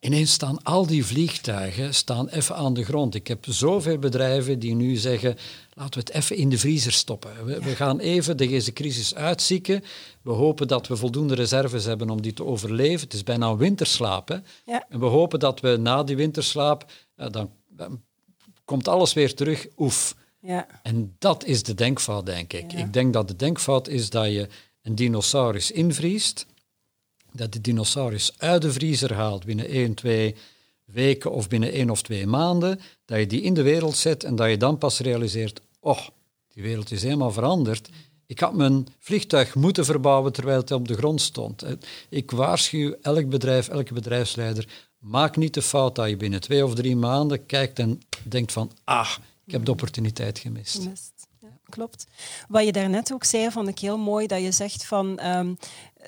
Ineens 0.00 0.32
staan 0.32 0.62
al 0.62 0.86
die 0.86 1.06
vliegtuigen 1.06 1.94
staan 1.94 2.28
even 2.28 2.56
aan 2.56 2.74
de 2.74 2.84
grond. 2.84 3.14
Ik 3.14 3.28
heb 3.28 3.44
zoveel 3.48 3.98
bedrijven 3.98 4.58
die 4.58 4.74
nu 4.74 4.96
zeggen, 4.96 5.36
laten 5.74 5.92
we 5.92 5.98
het 5.98 6.10
even 6.10 6.36
in 6.36 6.48
de 6.48 6.58
vriezer 6.58 6.92
stoppen. 6.92 7.44
We, 7.44 7.60
we, 7.60 7.76
gaan 7.76 7.98
even 7.98 8.36
deze 8.36 8.72
crisis 8.72 9.14
uitzieken. 9.14 9.84
We 10.22 10.32
hopen 10.32 10.68
dat 10.68 10.86
we 10.86 10.96
voldoende 10.96 11.34
reserves 11.34 11.84
hebben 11.84 12.10
om 12.10 12.22
die 12.22 12.32
te 12.32 12.44
overleven. 12.44 13.00
Het 13.00 13.14
is 13.14 13.22
bijna 13.22 13.56
winterslaap. 13.56 14.40
Ja. 14.66 14.86
En 14.88 15.00
we 15.00 15.06
hopen 15.06 15.38
dat 15.38 15.60
we 15.60 15.76
na 15.76 16.02
die 16.02 16.16
winterslaap, 16.16 16.90
dan, 17.16 17.50
dan 17.68 18.02
komt 18.64 18.88
alles 18.88 19.12
weer 19.12 19.34
terug. 19.34 19.66
Oef. 19.76 20.14
Ja. 20.46 20.66
En 20.82 21.14
dat 21.18 21.44
is 21.44 21.62
de 21.62 21.74
denkfout, 21.74 22.26
denk 22.26 22.52
ik. 22.52 22.72
Ik 22.72 22.92
denk 22.92 23.12
dat 23.12 23.28
de 23.28 23.36
denkfout 23.36 23.88
is 23.88 24.10
dat 24.10 24.26
je 24.26 24.48
een 24.82 24.94
dinosaurus 24.94 25.70
invriest, 25.70 26.46
dat 27.32 27.52
de 27.52 27.60
dinosaurus 27.60 28.32
uit 28.36 28.62
de 28.62 28.72
vriezer 28.72 29.14
haalt 29.14 29.44
binnen 29.44 29.68
1, 29.68 29.94
2 29.94 30.34
weken 30.84 31.32
of 31.32 31.48
binnen 31.48 31.72
1 31.72 31.90
of 31.90 32.02
2 32.02 32.26
maanden, 32.26 32.80
dat 33.04 33.18
je 33.18 33.26
die 33.26 33.40
in 33.40 33.54
de 33.54 33.62
wereld 33.62 33.96
zet 33.96 34.24
en 34.24 34.36
dat 34.36 34.50
je 34.50 34.56
dan 34.56 34.78
pas 34.78 34.98
realiseert, 34.98 35.60
oh, 35.80 36.00
die 36.48 36.62
wereld 36.62 36.90
is 36.90 37.02
helemaal 37.02 37.32
veranderd. 37.32 37.88
Ik 38.26 38.40
had 38.40 38.54
mijn 38.54 38.86
vliegtuig 38.98 39.54
moeten 39.54 39.84
verbouwen 39.84 40.32
terwijl 40.32 40.58
het 40.58 40.70
op 40.70 40.88
de 40.88 40.94
grond 40.94 41.20
stond. 41.20 41.64
Ik 42.08 42.30
waarschuw 42.30 42.94
elk 43.02 43.28
bedrijf, 43.28 43.68
elke 43.68 43.94
bedrijfsleider, 43.94 44.68
maak 44.98 45.36
niet 45.36 45.54
de 45.54 45.62
fout 45.62 45.94
dat 45.94 46.08
je 46.08 46.16
binnen 46.16 46.40
twee 46.40 46.64
of 46.64 46.74
drie 46.74 46.96
maanden 46.96 47.46
kijkt 47.46 47.78
en 47.78 48.00
denkt 48.22 48.52
van, 48.52 48.72
ah, 48.84 49.16
ik 49.46 49.52
heb 49.52 49.64
de 49.64 49.70
opportuniteit 49.70 50.38
gemist. 50.38 50.82
Ja, 51.40 51.48
klopt. 51.68 52.06
Wat 52.48 52.64
je 52.64 52.72
daarnet 52.72 53.12
ook 53.12 53.24
zei, 53.24 53.50
vond 53.50 53.68
ik 53.68 53.78
heel 53.78 53.98
mooi, 53.98 54.26
dat 54.26 54.42
je 54.42 54.52
zegt 54.52 54.84
van... 54.84 55.26
Um, 55.26 55.56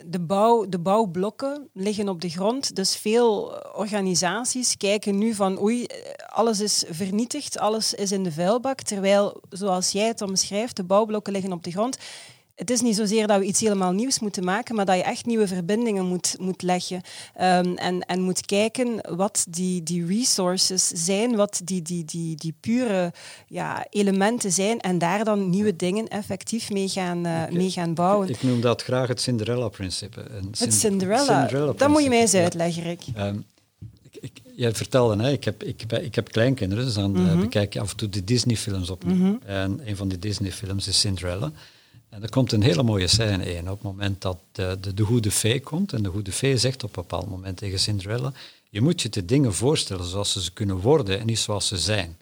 de, 0.04 0.20
bouw, 0.20 0.68
de 0.68 0.78
bouwblokken 0.78 1.68
liggen 1.72 2.08
op 2.08 2.20
de 2.20 2.28
grond. 2.28 2.76
Dus 2.76 2.96
veel 2.96 3.60
organisaties 3.74 4.76
kijken 4.76 5.18
nu 5.18 5.34
van 5.34 5.60
oei, 5.60 5.86
alles 6.26 6.60
is 6.60 6.84
vernietigd, 6.88 7.58
alles 7.58 7.94
is 7.94 8.12
in 8.12 8.22
de 8.22 8.32
vuilbak. 8.32 8.80
Terwijl, 8.80 9.40
zoals 9.50 9.90
jij 9.90 10.06
het 10.06 10.22
omschrijft, 10.22 10.76
de 10.76 10.84
bouwblokken 10.84 11.32
liggen 11.32 11.52
op 11.52 11.64
de 11.64 11.70
grond 11.70 11.98
het 12.56 12.70
is 12.70 12.80
niet 12.80 12.96
zozeer 12.96 13.26
dat 13.26 13.38
we 13.38 13.44
iets 13.44 13.60
helemaal 13.60 13.92
nieuws 13.92 14.18
moeten 14.18 14.44
maken, 14.44 14.74
maar 14.74 14.84
dat 14.84 14.96
je 14.96 15.02
echt 15.02 15.26
nieuwe 15.26 15.46
verbindingen 15.46 16.06
moet, 16.06 16.36
moet 16.38 16.62
leggen. 16.62 16.96
Um, 17.40 17.76
en, 17.76 18.00
en 18.00 18.20
moet 18.20 18.46
kijken 18.46 19.16
wat 19.16 19.46
die, 19.48 19.82
die 19.82 20.06
resources 20.06 20.86
zijn, 20.88 21.36
wat 21.36 21.60
die, 21.64 21.82
die, 21.82 22.04
die, 22.04 22.36
die 22.36 22.54
pure 22.60 23.12
ja, 23.46 23.86
elementen 23.90 24.52
zijn 24.52 24.80
en 24.80 24.98
daar 24.98 25.24
dan 25.24 25.50
nieuwe 25.50 25.76
dingen 25.76 26.08
effectief 26.08 26.70
mee 26.70 26.88
gaan, 26.88 27.26
uh, 27.26 27.48
mee 27.48 27.70
gaan 27.70 27.94
bouwen. 27.94 28.28
Ik, 28.28 28.42
noem 28.42 28.60
dat 28.60 28.82
graag 28.82 29.08
het 29.08 29.20
Cinderella-principe. 29.20 30.24
Het 30.58 30.74
Cinderella, 30.74 31.40
Cinderella 31.40 31.72
dat 31.72 31.88
moet 31.88 32.02
je 32.02 32.08
mij 32.08 32.20
eens 32.20 32.34
uitleggen, 32.34 32.82
Rick. 32.82 33.02
Um, 33.18 33.44
ik, 34.20 34.32
jij 34.54 34.74
vertelde, 34.74 35.22
hè, 35.22 35.30
ik, 35.30 35.44
heb, 35.44 35.62
ik, 35.62 35.82
ik 36.00 36.14
heb 36.14 36.32
kleinkinderen, 36.32 36.84
dus 36.84 36.94
dan 36.94 37.10
mm 37.10 37.28
-hmm. 37.28 37.40
bekijk 37.40 37.72
je 37.72 37.80
af 37.80 37.90
en 37.90 37.96
toe 37.96 38.08
de 38.08 38.24
Disney-films 38.24 38.90
op. 38.90 39.04
Mm 39.04 39.20
-hmm. 39.20 39.40
En 39.44 39.80
een 39.84 39.96
van 39.96 40.08
die 40.08 40.18
Disney-films 40.18 40.88
is 40.88 41.00
Cinderella. 41.00 41.52
En 42.16 42.22
er 42.22 42.30
komt 42.30 42.52
een 42.52 42.62
hele 42.62 42.82
mooie 42.82 43.06
scène 43.06 43.54
in 43.54 43.70
op 43.70 43.74
het 43.74 43.82
moment 43.82 44.22
dat 44.22 44.38
de, 44.52 44.76
de, 44.80 44.94
de 44.94 45.02
goede 45.02 45.30
fee 45.30 45.60
komt. 45.60 45.92
En 45.92 46.02
de 46.02 46.08
goede 46.08 46.32
fee 46.32 46.58
zegt 46.58 46.84
op 46.84 46.96
een 46.96 47.02
bepaald 47.02 47.28
moment 47.28 47.56
tegen 47.56 47.78
Cinderella, 47.78 48.32
je 48.70 48.80
moet 48.80 49.02
je 49.02 49.08
de 49.08 49.24
dingen 49.24 49.54
voorstellen 49.54 50.04
zoals 50.04 50.44
ze 50.44 50.52
kunnen 50.52 50.76
worden 50.76 51.20
en 51.20 51.26
niet 51.26 51.38
zoals 51.38 51.66
ze 51.66 51.76
zijn. 51.76 52.16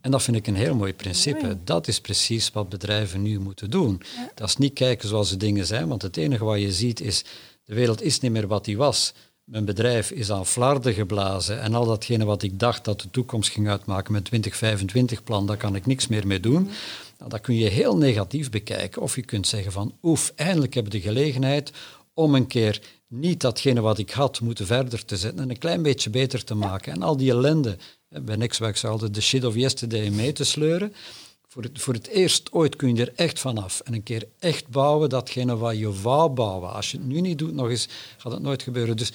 En 0.00 0.10
dat 0.10 0.22
vind 0.22 0.36
ik 0.36 0.46
een 0.46 0.54
heel 0.54 0.74
mooi 0.74 0.94
principe. 0.94 1.56
Dat 1.64 1.88
is 1.88 2.00
precies 2.00 2.50
wat 2.50 2.68
bedrijven 2.68 3.22
nu 3.22 3.38
moeten 3.38 3.70
doen. 3.70 4.02
Dat 4.34 4.48
is 4.48 4.56
niet 4.56 4.72
kijken 4.72 5.08
zoals 5.08 5.30
de 5.30 5.36
dingen 5.36 5.66
zijn, 5.66 5.88
want 5.88 6.02
het 6.02 6.16
enige 6.16 6.44
wat 6.44 6.60
je 6.60 6.72
ziet 6.72 7.00
is, 7.00 7.24
de 7.64 7.74
wereld 7.74 8.02
is 8.02 8.20
niet 8.20 8.32
meer 8.32 8.46
wat 8.46 8.64
die 8.64 8.76
was. 8.76 9.12
Mijn 9.44 9.64
bedrijf 9.64 10.10
is 10.10 10.30
aan 10.30 10.46
flarden 10.46 10.94
geblazen 10.94 11.60
en 11.60 11.74
al 11.74 11.86
datgene 11.86 12.24
wat 12.24 12.42
ik 12.42 12.58
dacht 12.58 12.84
dat 12.84 13.00
de 13.00 13.10
toekomst 13.10 13.50
ging 13.50 13.68
uitmaken 13.68 14.12
met 14.12 14.30
2025-plan, 14.34 15.46
daar 15.46 15.56
kan 15.56 15.74
ik 15.74 15.86
niks 15.86 16.06
meer 16.06 16.26
mee 16.26 16.40
doen. 16.40 16.70
Nou, 17.18 17.30
dat 17.30 17.40
kun 17.40 17.54
je 17.54 17.68
heel 17.68 17.96
negatief 17.96 18.50
bekijken. 18.50 19.02
Of 19.02 19.16
je 19.16 19.22
kunt 19.22 19.46
zeggen 19.46 19.72
van, 19.72 19.94
oef, 20.02 20.32
eindelijk 20.36 20.74
heb 20.74 20.84
ik 20.84 20.90
de 20.90 21.00
gelegenheid 21.00 21.72
om 22.14 22.34
een 22.34 22.46
keer 22.46 22.80
niet 23.08 23.40
datgene 23.40 23.80
wat 23.80 23.98
ik 23.98 24.10
had 24.10 24.40
moeten 24.40 24.66
verder 24.66 25.04
te 25.04 25.16
zetten 25.16 25.42
en 25.42 25.50
een 25.50 25.58
klein 25.58 25.82
beetje 25.82 26.10
beter 26.10 26.44
te 26.44 26.54
maken. 26.54 26.92
En 26.92 27.02
al 27.02 27.16
die 27.16 27.30
ellende, 27.30 27.76
bij 28.08 28.36
Nextwerk 28.36 28.84
altijd 28.84 29.14
de 29.14 29.20
shit 29.20 29.44
of 29.44 29.54
yesterday 29.54 30.10
mee 30.10 30.32
te 30.32 30.44
sleuren. 30.44 30.94
Voor 31.48 31.62
het, 31.62 31.80
voor 31.80 31.94
het 31.94 32.06
eerst 32.06 32.52
ooit 32.52 32.76
kun 32.76 32.94
je 32.94 33.02
er 33.02 33.12
echt 33.14 33.38
vanaf 33.38 33.80
en 33.80 33.94
een 33.94 34.02
keer 34.02 34.28
echt 34.38 34.68
bouwen 34.68 35.08
datgene 35.08 35.56
wat 35.56 35.78
je 35.78 36.00
wou 36.00 36.30
bouwen. 36.30 36.72
Als 36.72 36.90
je 36.90 36.96
het 36.96 37.06
nu 37.06 37.20
niet 37.20 37.38
doet 37.38 37.54
nog 37.54 37.68
eens, 37.68 37.88
gaat 38.16 38.32
het 38.32 38.42
nooit 38.42 38.62
gebeuren. 38.62 38.96
Dus 38.96 39.12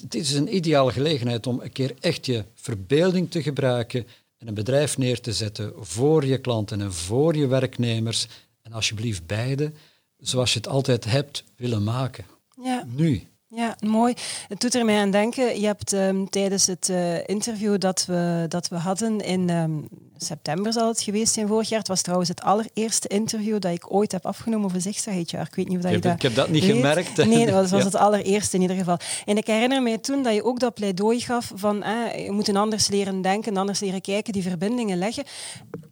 het 0.00 0.14
is 0.14 0.32
een 0.32 0.54
ideale 0.54 0.92
gelegenheid 0.92 1.46
om 1.46 1.60
een 1.60 1.72
keer 1.72 1.94
echt 2.00 2.26
je 2.26 2.44
verbeelding 2.54 3.30
te 3.30 3.42
gebruiken, 3.42 4.06
en 4.38 4.48
een 4.48 4.54
bedrijf 4.54 4.98
neer 4.98 5.20
te 5.20 5.32
zetten 5.32 5.72
voor 5.76 6.24
je 6.24 6.38
klanten 6.38 6.80
en 6.80 6.92
voor 6.92 7.36
je 7.36 7.46
werknemers. 7.46 8.28
En 8.62 8.72
alsjeblieft 8.72 9.26
beide, 9.26 9.72
zoals 10.16 10.52
je 10.52 10.58
het 10.58 10.68
altijd 10.68 11.04
hebt 11.04 11.44
willen 11.56 11.82
maken. 11.82 12.24
Ja. 12.62 12.84
Nu. 12.86 13.28
Ja, 13.48 13.76
mooi. 13.80 14.14
Het 14.48 14.60
doet 14.60 14.74
er 14.74 14.84
mij 14.84 15.00
aan 15.00 15.10
denken. 15.10 15.60
Je 15.60 15.66
hebt 15.66 15.92
um, 15.92 16.30
tijdens 16.30 16.66
het 16.66 16.88
uh, 16.88 17.28
interview 17.28 17.78
dat 17.78 18.06
we, 18.06 18.44
dat 18.48 18.68
we 18.68 18.76
hadden 18.76 19.20
in 19.20 19.50
um, 19.50 19.88
september 20.24 20.72
zal 20.72 20.88
het 20.88 21.00
geweest 21.00 21.32
zijn 21.34 21.48
vorig 21.48 21.68
jaar. 21.68 21.78
Het 21.78 21.88
was 21.88 22.02
trouwens 22.02 22.28
het 22.28 22.42
allereerste 22.42 23.08
interview 23.08 23.60
dat 23.60 23.72
ik 23.72 23.92
ooit 23.94 24.12
heb 24.12 24.26
afgenomen 24.26 24.66
over 24.66 24.80
Zigzag 24.80 25.14
HR. 25.14 25.36
Ik 25.36 25.54
weet 25.54 25.68
niet 25.68 25.76
of 25.76 25.82
dat 25.82 25.92
je 25.92 25.98
dat 25.98 26.14
Ik 26.14 26.22
heb 26.22 26.34
dat 26.34 26.48
niet 26.48 26.64
gemerkt. 26.64 27.16
Nee, 27.16 27.46
dat 27.46 27.70
was 27.70 27.84
het 27.92 27.94
allereerste 27.94 28.56
in 28.56 28.62
ieder 28.62 28.76
geval. 28.76 28.98
En 29.24 29.36
ik 29.36 29.46
herinner 29.46 29.82
mij 29.82 29.98
toen 29.98 30.22
dat 30.22 30.34
je 30.34 30.44
ook 30.44 30.60
dat 30.60 30.74
pleidooi 30.74 31.20
gaf 31.20 31.52
van 31.54 31.82
eh, 31.82 32.24
je 32.24 32.30
moet 32.30 32.48
een 32.48 32.56
anders 32.56 32.88
leren 32.88 33.22
denken, 33.22 33.56
anders 33.56 33.80
leren 33.80 34.00
kijken, 34.00 34.32
die 34.32 34.42
verbindingen 34.42 34.98
leggen. 34.98 35.24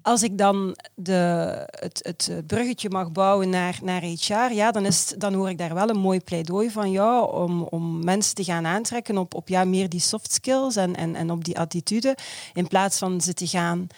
Als 0.03 0.23
ik 0.23 0.39
dan 0.39 0.77
de, 0.95 1.13
het, 1.71 2.01
het 2.03 2.47
bruggetje 2.47 2.91
mag 2.91 3.13
bouwen 3.13 3.51
naar, 3.51 3.79
naar 3.83 4.03
HR, 4.03 4.53
ja, 4.53 4.71
dan, 4.71 4.87
is, 4.87 5.15
dan 5.19 5.35
hoor 5.35 5.49
ik 5.49 5.59
daar 5.59 5.75
wel 5.75 5.89
een 5.89 5.99
mooi 5.99 6.21
pleidooi 6.21 6.71
van 6.71 6.91
jou 6.91 7.35
om, 7.35 7.63
om 7.63 8.05
mensen 8.05 8.35
te 8.35 8.45
gaan 8.45 8.67
aantrekken 8.67 9.19
op, 9.19 9.35
op 9.35 9.49
ja, 9.49 9.65
meer 9.65 9.89
die 9.89 10.01
soft 10.01 10.33
skills 10.33 10.77
en, 10.77 10.97
en, 10.97 11.15
en 11.15 11.31
op 11.31 11.45
die 11.45 11.59
attitude, 11.59 12.17
in 12.53 12.69
plaats 12.69 12.99
van 12.99 13.21
ze 13.21 13.35
te 13.35 13.47
gaan 13.47 13.89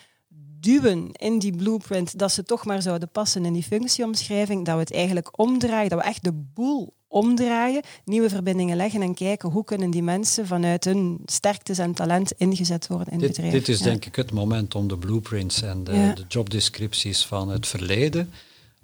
duwen 0.65 1.13
in 1.13 1.39
die 1.39 1.57
blueprint 1.57 2.19
dat 2.19 2.33
ze 2.33 2.43
toch 2.43 2.65
maar 2.65 2.83
zouden 2.83 3.09
passen 3.09 3.45
in 3.45 3.53
die 3.53 3.63
functieomschrijving, 3.63 4.65
dat 4.65 4.75
we 4.75 4.81
het 4.81 4.93
eigenlijk 4.93 5.39
omdraaien, 5.39 5.91
dat 5.91 5.99
we 5.99 6.05
echt 6.05 6.25
de 6.25 6.33
boel 6.33 6.95
omdraaien, 7.09 7.83
nieuwe 8.05 8.29
verbindingen 8.29 8.77
leggen 8.77 9.03
en 9.03 9.15
kijken 9.15 9.51
hoe 9.51 9.65
kunnen 9.65 9.91
die 9.91 10.03
mensen 10.03 10.47
vanuit 10.47 10.85
hun 10.85 11.21
sterktes 11.25 11.79
en 11.79 11.95
talent 11.95 12.33
ingezet 12.33 12.87
worden 12.87 13.13
in 13.13 13.19
dit, 13.19 13.29
het 13.29 13.37
bedrijf. 13.37 13.65
Dit 13.65 13.69
is 13.69 13.83
denk 13.83 14.05
ik 14.05 14.17
het 14.17 14.33
moment 14.33 14.75
om 14.75 14.89
de 14.89 14.99
blueprints 14.99 15.63
en 15.63 15.85
de, 15.85 16.13
de 16.15 16.25
jobdescripties 16.29 17.27
van 17.27 17.49
het 17.49 17.67
verleden 17.67 18.31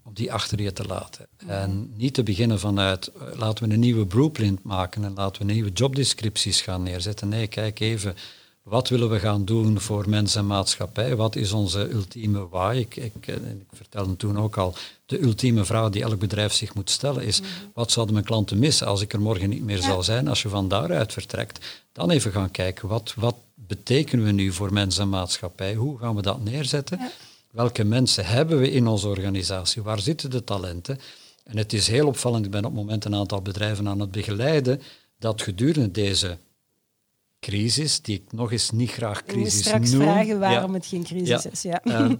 om 0.04 0.14
die 0.14 0.32
achter 0.32 0.62
je 0.62 0.72
te 0.72 0.84
laten. 0.84 1.26
En 1.46 1.92
niet 1.96 2.14
te 2.14 2.22
beginnen 2.22 2.60
vanuit, 2.60 3.06
eh, 3.06 3.38
laten 3.38 3.68
we 3.68 3.74
een 3.74 3.80
nieuwe 3.80 4.06
blueprint 4.06 4.62
maken 4.62 5.04
en 5.04 5.14
laten 5.14 5.46
we 5.46 5.52
nieuwe 5.52 5.70
jobdescripties 5.72 6.60
gaan 6.60 6.82
neerzetten. 6.82 7.28
Nee, 7.28 7.46
kijk 7.46 7.80
even 7.80 8.14
wat 8.62 8.88
willen 8.88 9.10
we 9.10 9.18
gaan 9.18 9.44
doen 9.44 9.80
voor 9.80 10.08
mens 10.08 10.34
en 10.34 10.46
maatschappij? 10.46 11.16
Wat 11.16 11.36
is 11.36 11.52
onze 11.52 11.90
ultieme 11.90 12.48
why? 12.48 12.76
Ik, 12.78 12.96
ik, 12.96 13.26
ik 13.26 13.66
vertelde 13.72 14.16
toen 14.16 14.38
ook 14.38 14.56
al, 14.56 14.74
de 15.06 15.22
ultieme 15.22 15.64
vraag 15.64 15.90
die 15.90 16.02
elk 16.02 16.18
bedrijf 16.18 16.52
zich 16.52 16.74
moet 16.74 16.90
stellen 16.90 17.24
is, 17.24 17.40
mhm. 17.40 17.50
wat 17.74 17.92
zouden 17.92 18.14
mijn 18.14 18.26
klanten 18.26 18.58
missen 18.58 18.86
als 18.86 19.00
ik 19.00 19.12
er 19.12 19.20
morgen 19.20 19.48
niet 19.48 19.64
meer 19.64 19.82
zal 19.82 20.02
zijn? 20.02 20.28
Als 20.28 20.42
je 20.42 20.48
van 20.48 20.68
daaruit 20.68 21.12
vertrekt, 21.12 21.84
dan 21.92 22.10
even 22.10 22.32
gaan 22.32 22.50
kijken, 22.50 22.88
wat, 22.88 23.14
wat 23.16 23.36
betekenen 23.54 24.24
we 24.24 24.32
nu 24.32 24.52
voor 24.52 24.72
mens 24.72 24.98
en 24.98 25.08
maatschappij? 25.08 25.74
Hoe 25.74 25.98
gaan 25.98 26.14
we 26.14 26.22
dat 26.22 26.44
neerzetten? 26.44 27.00
Welke 27.50 27.84
mensen 27.84 28.26
hebben 28.26 28.58
we 28.58 28.70
in 28.70 28.86
onze 28.86 29.08
organisatie? 29.08 29.82
Waar 29.82 30.00
zitten 30.00 30.30
de 30.30 30.44
talenten? 30.44 31.00
En 31.44 31.56
het 31.56 31.72
is 31.72 31.88
heel 31.88 32.06
opvallend, 32.06 32.44
ik 32.44 32.50
ben 32.50 32.64
op 32.64 32.70
het 32.70 32.80
moment 32.80 33.04
een 33.04 33.14
aantal 33.14 33.42
bedrijven 33.42 33.88
aan 33.88 34.00
het 34.00 34.10
begeleiden, 34.10 34.82
dat 35.18 35.42
gedurende 35.42 35.90
deze 35.90 36.38
crisis, 37.40 38.00
die 38.00 38.16
ik 38.16 38.32
nog 38.32 38.52
eens 38.52 38.70
niet 38.70 38.90
graag 38.90 39.24
crisis 39.24 39.54
noem. 39.54 39.84
straks 39.84 39.90
vragen 39.90 40.38
waarom 40.38 40.74
het 40.74 40.86
geen 40.86 41.04
crisis 41.04 41.46
is. 41.46 41.62
Ja. 41.62 41.82
Ehm, 41.82 42.16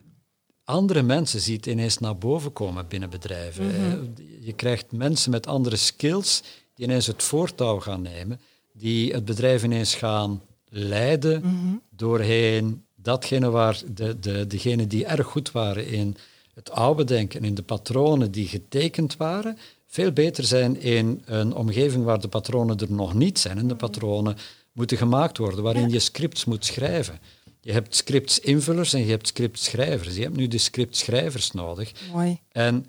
andere 0.64 1.02
mensen 1.02 1.40
ziet 1.40 1.66
ineens 1.66 1.98
naar 1.98 2.18
boven 2.18 2.52
komen 2.52 2.88
binnen 2.88 3.10
bedrijven. 3.10 3.66
Mhm. 3.66 4.04
Je 4.40 4.52
krijgt 4.52 4.92
mensen 4.92 5.30
met 5.30 5.46
andere 5.46 5.76
skills 5.76 6.42
die 6.74 6.86
ineens 6.86 7.06
het 7.06 7.22
voortouw 7.22 7.80
gaan 7.80 8.02
nemen, 8.02 8.40
die 8.72 9.12
het 9.12 9.24
bedrijf 9.24 9.64
ineens 9.64 9.94
gaan 9.94 10.42
leiden 10.68 11.40
mhm. 11.40 11.76
doorheen 11.90 12.84
datgene 12.94 13.50
waar 13.50 13.82
de, 13.92 14.18
de, 14.18 14.46
degenen 14.46 14.88
die 14.88 15.04
erg 15.04 15.26
goed 15.26 15.52
waren 15.52 15.86
in 15.86 16.16
het 16.60 16.70
oude 16.70 17.04
denken, 17.04 17.44
in 17.44 17.54
de 17.54 17.62
patronen 17.62 18.30
die 18.30 18.48
getekend 18.48 19.16
waren, 19.16 19.58
veel 19.86 20.12
beter 20.12 20.44
zijn 20.44 20.80
in 20.80 21.22
een 21.24 21.54
omgeving 21.54 22.04
waar 22.04 22.20
de 22.20 22.28
patronen 22.28 22.78
er 22.78 22.92
nog 22.92 23.14
niet 23.14 23.38
zijn 23.38 23.58
en 23.58 23.68
de 23.68 23.76
patronen 23.76 24.36
moeten 24.72 24.96
gemaakt 24.96 25.38
worden, 25.38 25.62
waarin 25.62 25.90
je 25.90 25.98
scripts 25.98 26.44
moet 26.44 26.64
schrijven. 26.64 27.20
Je 27.60 27.72
hebt 27.72 27.96
scriptsinvullers 27.96 28.92
en 28.92 29.04
je 29.04 29.10
hebt 29.10 29.26
scriptschrijvers. 29.26 30.16
Je 30.16 30.22
hebt 30.22 30.36
nu 30.36 30.48
de 30.48 30.58
scriptschrijvers 30.58 31.50
nodig. 31.50 31.92
Mooi. 32.12 32.38
En 32.52 32.86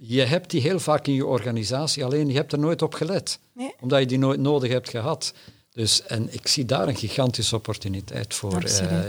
je 0.00 0.22
hebt 0.22 0.50
die 0.50 0.60
heel 0.60 0.78
vaak 0.78 1.06
in 1.06 1.14
je 1.14 1.26
organisatie, 1.26 2.04
alleen 2.04 2.28
je 2.28 2.34
hebt 2.34 2.52
er 2.52 2.58
nooit 2.58 2.82
op 2.82 2.94
gelet. 2.94 3.38
Omdat 3.80 4.00
je 4.00 4.06
die 4.06 4.18
nooit 4.18 4.40
nodig 4.40 4.70
hebt 4.70 4.88
gehad. 4.88 5.34
Dus, 5.70 6.02
en 6.02 6.34
ik 6.34 6.46
zie 6.46 6.64
daar 6.64 6.88
een 6.88 6.96
gigantische 6.96 7.56
opportuniteit 7.56 8.34
voor 8.34 8.62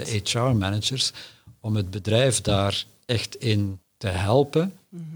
HR-managers 0.06 1.12
eh, 1.12 1.18
om 1.60 1.76
het 1.76 1.90
bedrijf 1.92 2.42
daar 2.42 2.86
echt 3.06 3.36
in 3.36 3.80
te 3.98 4.08
helpen 4.08 4.74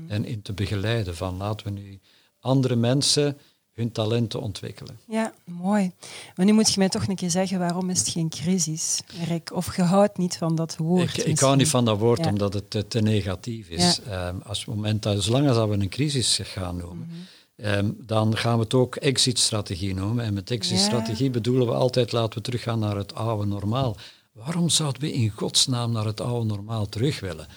en 0.07 0.25
in 0.25 0.41
te 0.41 0.53
begeleiden. 0.53 1.15
Van 1.15 1.37
laten 1.37 1.65
we 1.65 1.71
nu 1.71 1.99
andere 2.39 2.75
mensen 2.75 3.37
hun 3.71 3.91
talenten 3.91 4.41
ontwikkelen. 4.41 4.99
Ja, 5.07 5.33
mooi. 5.43 5.91
Maar 6.35 6.45
nu 6.45 6.53
moet 6.53 6.73
je 6.73 6.79
mij 6.79 6.89
toch 6.89 7.07
een 7.07 7.15
keer 7.15 7.29
zeggen, 7.29 7.59
waarom 7.59 7.89
is 7.89 7.99
het 7.99 8.09
geen 8.09 8.29
crisis, 8.29 9.01
Rick? 9.27 9.53
Of 9.53 9.75
je 9.75 9.81
houdt 9.81 10.17
niet 10.17 10.37
van 10.37 10.55
dat 10.55 10.77
woord? 10.77 11.17
Ik, 11.17 11.25
ik 11.25 11.39
hou 11.39 11.55
niet 11.55 11.69
van 11.69 11.85
dat 11.85 11.99
woord 11.99 12.25
omdat 12.25 12.53
het 12.53 12.89
te, 12.89 13.01
negatief 13.01 13.69
is. 13.69 13.99
Ja. 14.05 14.27
Um, 14.27 14.41
als 14.45 14.65
moment 14.65 15.03
dat, 15.03 15.23
zolang 15.23 15.49
als 15.49 15.69
we 15.69 15.73
een 15.73 15.89
crisis 15.89 16.39
gaan 16.43 16.77
noemen, 16.77 17.07
mhm. 17.07 17.67
ehm, 17.67 17.89
dan 17.97 18.37
gaan 18.37 18.57
we 18.57 18.63
het 18.63 18.73
ook 18.73 18.95
exit-strategie 18.95 19.93
noemen. 19.93 20.25
En 20.25 20.33
met 20.33 20.51
exit-strategie 20.51 21.29
bedoelen 21.29 21.67
we 21.67 21.73
altijd, 21.73 22.11
laten 22.11 22.37
we 22.37 22.41
teruggaan 22.43 22.79
naar 22.79 22.95
het 22.95 23.15
oude 23.15 23.45
normaal. 23.45 23.95
Waarom 24.31 24.69
zouden 24.69 25.01
we 25.01 25.13
in 25.13 25.29
godsnaam 25.29 25.91
naar 25.91 26.05
het 26.05 26.21
oude 26.21 26.45
normaal 26.45 26.85
terug 26.85 27.19
willen? 27.19 27.47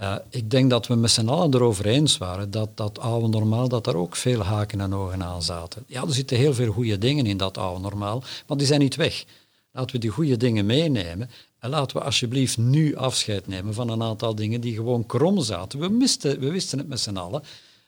Uh, 0.00 0.16
ik 0.28 0.50
denk 0.50 0.70
dat 0.70 0.86
we 0.86 0.94
met 0.94 1.10
z'n 1.10 1.28
allen 1.28 1.54
erover 1.54 1.86
eens 1.86 2.18
waren 2.18 2.50
dat 2.50 2.76
dat 2.76 2.98
oude 2.98 3.28
normaal, 3.28 3.68
dat 3.68 3.86
er 3.86 3.96
ook 3.96 4.16
veel 4.16 4.40
haken 4.40 4.80
en 4.80 4.94
ogen 4.94 5.22
aan 5.22 5.42
zaten. 5.42 5.84
Ja, 5.86 6.02
er 6.02 6.14
zitten 6.14 6.36
heel 6.36 6.54
veel 6.54 6.72
goede 6.72 6.98
dingen 6.98 7.26
in 7.26 7.36
dat 7.36 7.58
oude 7.58 7.80
normaal, 7.80 8.22
maar 8.46 8.56
die 8.56 8.66
zijn 8.66 8.80
niet 8.80 8.96
weg. 8.96 9.24
Laten 9.72 9.94
we 9.94 10.00
die 10.00 10.10
goede 10.10 10.36
dingen 10.36 10.66
meenemen 10.66 11.30
en 11.58 11.70
laten 11.70 11.96
we 11.96 12.02
alsjeblieft 12.02 12.58
nu 12.58 12.96
afscheid 12.96 13.46
nemen 13.46 13.74
van 13.74 13.88
een 13.88 14.02
aantal 14.02 14.34
dingen 14.34 14.60
die 14.60 14.74
gewoon 14.74 15.06
krom 15.06 15.40
zaten. 15.40 15.78
We, 15.78 15.88
misten, 15.88 16.40
we 16.40 16.50
wisten 16.50 16.78
het 16.78 16.88
met 16.88 17.00
z'n 17.00 17.16
allen. 17.16 17.42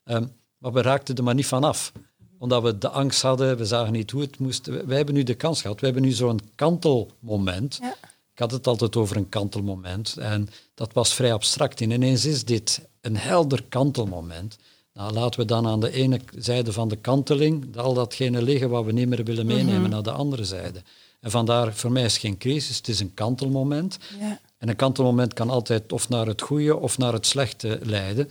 Um, 0.04 0.32
maar 0.58 0.72
we 0.72 0.82
raakten 0.82 1.16
er 1.16 1.22
maar 1.22 1.34
niet 1.34 1.46
van 1.46 1.64
af. 1.64 1.92
Omdat 2.38 2.62
we 2.62 2.78
de 2.78 2.88
angst 2.88 3.22
hadden, 3.22 3.56
we 3.56 3.64
zagen 3.64 3.92
niet 3.92 4.10
hoe 4.10 4.20
het 4.20 4.38
moest. 4.38 4.66
Wij 4.66 4.96
hebben 4.96 5.14
nu 5.14 5.22
de 5.22 5.34
kans 5.34 5.60
gehad, 5.60 5.80
we 5.80 5.86
hebben 5.86 6.04
nu 6.04 6.10
zo'n 6.10 6.40
kantelmoment. 6.54 7.78
Ja. 7.82 7.94
Ik 8.36 8.42
had 8.42 8.50
het 8.50 8.66
altijd 8.66 8.96
over 8.96 9.16
een 9.16 9.28
kantelmoment 9.28 10.16
en 10.16 10.48
dat 10.74 10.92
was 10.92 11.14
vrij 11.14 11.32
abstract. 11.32 11.80
En 11.80 11.90
ineens 11.90 12.24
is 12.24 12.44
dit 12.44 12.88
een 13.00 13.16
helder 13.16 13.64
kantelmoment. 13.68 14.56
Nou, 14.92 15.12
laten 15.12 15.40
we 15.40 15.46
dan 15.46 15.66
aan 15.66 15.80
de 15.80 15.92
ene 15.92 16.20
zijde 16.38 16.72
van 16.72 16.88
de 16.88 16.96
kanteling 16.96 17.76
al 17.76 17.94
datgene 17.94 18.42
liggen 18.42 18.70
wat 18.70 18.84
we 18.84 18.92
niet 18.92 19.08
meer 19.08 19.24
willen 19.24 19.46
meenemen 19.46 19.90
naar 19.90 20.02
de 20.02 20.10
andere 20.10 20.44
zijde. 20.44 20.82
En 21.20 21.30
vandaar, 21.30 21.74
voor 21.74 21.92
mij 21.92 22.04
is 22.04 22.12
het 22.12 22.20
geen 22.20 22.38
crisis, 22.38 22.76
het 22.76 22.88
is 22.88 23.00
een 23.00 23.14
kantelmoment. 23.14 23.98
Ja. 24.20 24.40
En 24.58 24.68
een 24.68 24.76
kantelmoment 24.76 25.34
kan 25.34 25.50
altijd 25.50 25.92
of 25.92 26.08
naar 26.08 26.26
het 26.26 26.42
goede 26.42 26.76
of 26.76 26.98
naar 26.98 27.12
het 27.12 27.26
slechte 27.26 27.78
leiden. 27.82 28.28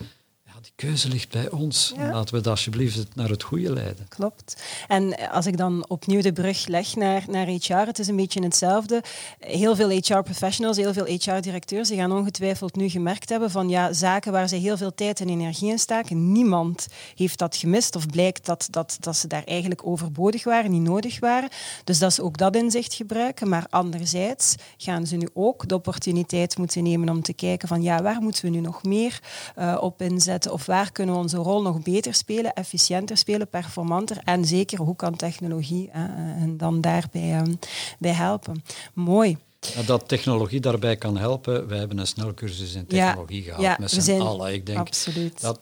Die 0.66 0.88
keuze 0.88 1.08
ligt 1.10 1.30
bij 1.30 1.50
ons. 1.50 1.94
Ja. 1.96 2.12
Laten 2.12 2.32
we 2.32 2.38
het 2.38 2.48
alsjeblieft 2.48 3.16
naar 3.16 3.30
het 3.30 3.44
goede 3.44 3.74
leiden. 3.74 4.08
Klopt. 4.08 4.64
En 4.88 5.30
als 5.32 5.46
ik 5.46 5.58
dan 5.58 5.86
opnieuw 5.88 6.22
de 6.22 6.34
brug 6.34 6.68
leg 6.68 6.96
naar, 6.96 7.24
naar 7.28 7.48
HR, 7.48 7.74
het 7.74 8.00
is 8.00 8.08
een 8.08 8.16
beetje 8.16 8.44
hetzelfde. 8.44 9.04
Heel 9.40 9.76
veel 9.76 9.90
HR-professionals, 9.90 10.78
heel 10.78 10.94
veel 10.94 11.06
HR-directeurs, 11.06 11.88
die 11.88 11.98
gaan 11.98 12.12
ongetwijfeld 12.12 12.76
nu 12.76 12.90
gemerkt 12.90 13.30
hebben 13.30 13.52
van 13.52 13.70
ja, 13.70 13.94
zaken 13.94 14.32
waar 14.32 14.48
ze 14.48 14.56
heel 14.56 14.78
veel 14.78 14.94
tijd 14.96 15.20
en 15.20 15.30
energie 15.30 15.70
in 15.70 15.80
staken, 15.80 16.32
niemand 16.32 16.88
heeft 17.16 17.38
dat 17.38 17.56
gemist 17.56 17.96
of 17.96 18.06
blijkt 18.06 18.46
dat, 18.46 18.68
dat, 18.72 18.98
dat 19.00 19.16
ze 19.16 19.28
daar 19.28 19.44
eigenlijk 19.44 19.88
overbodig 19.88 20.44
waren, 20.44 20.72
niet 20.72 20.82
nodig 20.82 21.20
waren. 21.20 21.50
Dus 21.84 22.00
dat 22.00 22.14
ze 22.14 22.24
ook 22.24 22.38
dat 22.38 22.56
inzicht 22.56 22.94
gebruiken. 22.94 23.50
Maar 23.50 23.66
anderzijds 23.70 24.56
gaan 24.78 25.08
ze 25.08 25.16
nu 25.16 25.28
ook 25.34 25.68
de 25.68 25.76
opportuniteit 25.76 26.58
moeten 26.58 26.84
nemen 26.84 27.10
om 27.10 27.22
te 27.22 27.34
kijken 27.34 27.68
van 27.68 27.82
ja, 27.82 28.02
waar 28.02 28.22
moeten 28.22 28.46
we 28.46 28.50
nu 28.50 28.60
nog 28.60 28.84
meer 28.84 29.20
uh, 29.58 29.78
op 29.82 30.02
inzetten 30.02 30.54
of 30.56 30.66
waar 30.66 30.92
kunnen 30.92 31.16
we 31.16 31.22
onze 31.22 31.38
rol 31.38 31.62
nog 31.62 31.82
beter 31.82 32.14
spelen, 32.14 32.54
efficiënter 32.54 33.18
spelen, 33.18 33.48
performanter 33.48 34.18
en 34.24 34.46
zeker 34.46 34.78
hoe 34.78 34.96
kan 34.96 35.16
technologie 35.16 35.88
uh, 35.88 35.96
en 36.42 36.58
dan 36.58 36.82
daarbij 36.82 37.42
uh, 37.42 37.54
bij 38.00 38.12
helpen. 38.12 38.64
Mooi. 38.94 39.38
Dat 39.86 40.08
technologie 40.08 40.60
daarbij 40.60 40.96
kan 40.96 41.18
helpen. 41.18 41.68
We 41.68 41.76
hebben 41.76 41.98
een 41.98 42.08
snelcursus 42.08 42.74
in 42.74 42.86
technologie 42.86 43.44
ja, 43.44 43.44
gehad 43.44 43.62
ja, 43.62 43.78
met 43.80 43.92
z'n 43.92 44.12
allen. 44.12 44.54
Ik 44.54 44.66
denk, 44.66 44.80
absoluut. 44.80 45.42
Dat, 45.42 45.60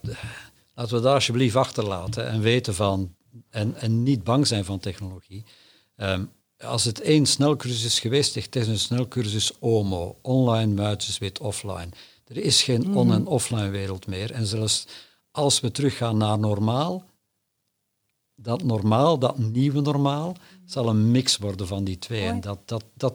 laten 0.74 0.96
we 0.96 1.02
dat 1.02 1.14
alsjeblieft 1.14 1.56
achterlaten 1.56 2.30
en 2.30 2.42
weten 2.42 2.76
van 2.76 3.16
en, 3.50 3.76
en 3.76 4.04
niet 4.04 4.24
bang 4.24 4.48
zijn 4.48 4.66
van 4.66 4.80
technologie. 4.80 5.44
Um, 5.96 6.32
als 6.60 6.84
het 6.84 7.02
één 7.02 7.26
snelcursus 7.26 7.84
is 7.86 8.00
geweest, 8.00 8.36
het 8.36 8.56
is 8.56 8.68
een 8.68 8.80
snelcursus 8.80 9.52
OMO, 9.60 10.18
online, 10.22 10.74
muitenswit, 10.74 11.40
offline. 11.40 11.90
Er 12.34 12.44
is 12.44 12.64
geen 12.64 12.96
on- 12.96 13.14
en 13.14 13.26
offline 13.26 13.70
wereld 13.70 14.08
meer. 14.08 14.32
En 14.32 14.46
zelfs 14.46 14.88
als 15.32 15.60
we 15.60 15.72
teruggaan 15.72 16.18
naar 16.18 16.40
normaal, 16.40 17.06
dat 18.36 18.64
normaal, 18.64 19.20
dat 19.20 19.38
nieuwe 19.38 19.82
normaal, 19.82 20.36
zal 20.66 20.88
een 20.88 21.12
mix 21.12 21.38
worden 21.38 21.68
van 21.68 21.84
die 21.84 21.98
twee. 21.98 22.22
En 22.22 22.42
dat, 22.42 22.60
dat, 22.66 22.84
dat, 22.94 23.14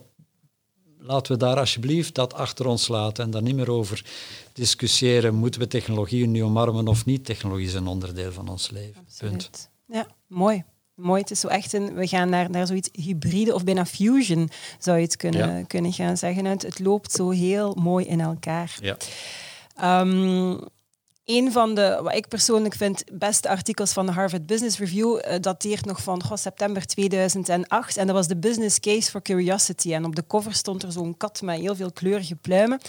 laten 0.98 1.32
we 1.32 1.38
daar 1.38 1.58
alsjeblieft 1.58 2.14
dat 2.14 2.34
achter 2.34 2.66
ons 2.66 2.88
laten 2.88 3.24
en 3.24 3.30
daar 3.30 3.42
niet 3.42 3.54
meer 3.54 3.70
over 3.70 4.04
discussiëren. 4.52 5.34
Moeten 5.34 5.60
we 5.60 5.66
technologie 5.66 6.26
nu 6.26 6.44
omarmen 6.44 6.88
of 6.88 7.04
niet? 7.04 7.24
Technologie 7.24 7.66
is 7.66 7.74
een 7.74 7.86
onderdeel 7.86 8.32
van 8.32 8.48
ons 8.48 8.70
leven. 8.70 9.00
Absoluut. 9.06 9.32
Punt. 9.50 9.70
Ja, 9.86 10.06
mooi. 10.26 10.64
Mooi, 10.98 11.20
het 11.20 11.30
is 11.30 11.40
zo 11.40 11.48
echt 11.48 11.72
een, 11.72 11.94
we 11.94 12.06
gaan 12.06 12.28
naar, 12.28 12.50
naar 12.50 12.66
zoiets 12.66 12.88
hybride 12.92 13.54
of 13.54 13.64
bijna 13.64 13.86
fusion, 13.86 14.50
zou 14.78 14.96
je 14.96 15.02
het 15.04 15.16
kunnen, 15.16 15.56
Ja. 15.58 15.64
kunnen 15.66 15.92
gaan 15.92 16.16
zeggen. 16.16 16.44
Het, 16.44 16.62
het 16.62 16.78
loopt 16.78 17.12
zo 17.12 17.30
heel 17.30 17.74
mooi 17.80 18.06
in 18.06 18.20
elkaar. 18.20 18.78
Ja. 18.80 18.96
Um, 20.00 20.58
een 21.28 21.52
van 21.52 21.74
de, 21.74 22.00
wat 22.02 22.14
ik 22.14 22.28
persoonlijk 22.28 22.74
vind, 22.74 23.04
beste 23.12 23.48
artikels 23.48 23.92
van 23.92 24.06
de 24.06 24.12
Harvard 24.12 24.46
Business 24.46 24.78
Review 24.78 25.16
uh, 25.16 25.34
dateert 25.40 25.84
nog 25.84 26.02
van 26.02 26.22
goh, 26.22 26.36
september 26.36 26.86
2008. 26.86 27.96
En 27.96 28.06
dat 28.06 28.16
was 28.16 28.26
de 28.28 28.36
Business 28.36 28.80
Case 28.80 29.10
for 29.10 29.22
Curiosity. 29.22 29.92
En 29.92 30.04
op 30.04 30.16
de 30.16 30.26
cover 30.26 30.54
stond 30.54 30.82
er 30.82 30.92
zo'n 30.92 31.16
kat 31.16 31.42
met 31.42 31.58
heel 31.60 31.76
veel 31.76 31.92
kleurige 31.92 32.34
pluimen. 32.34 32.80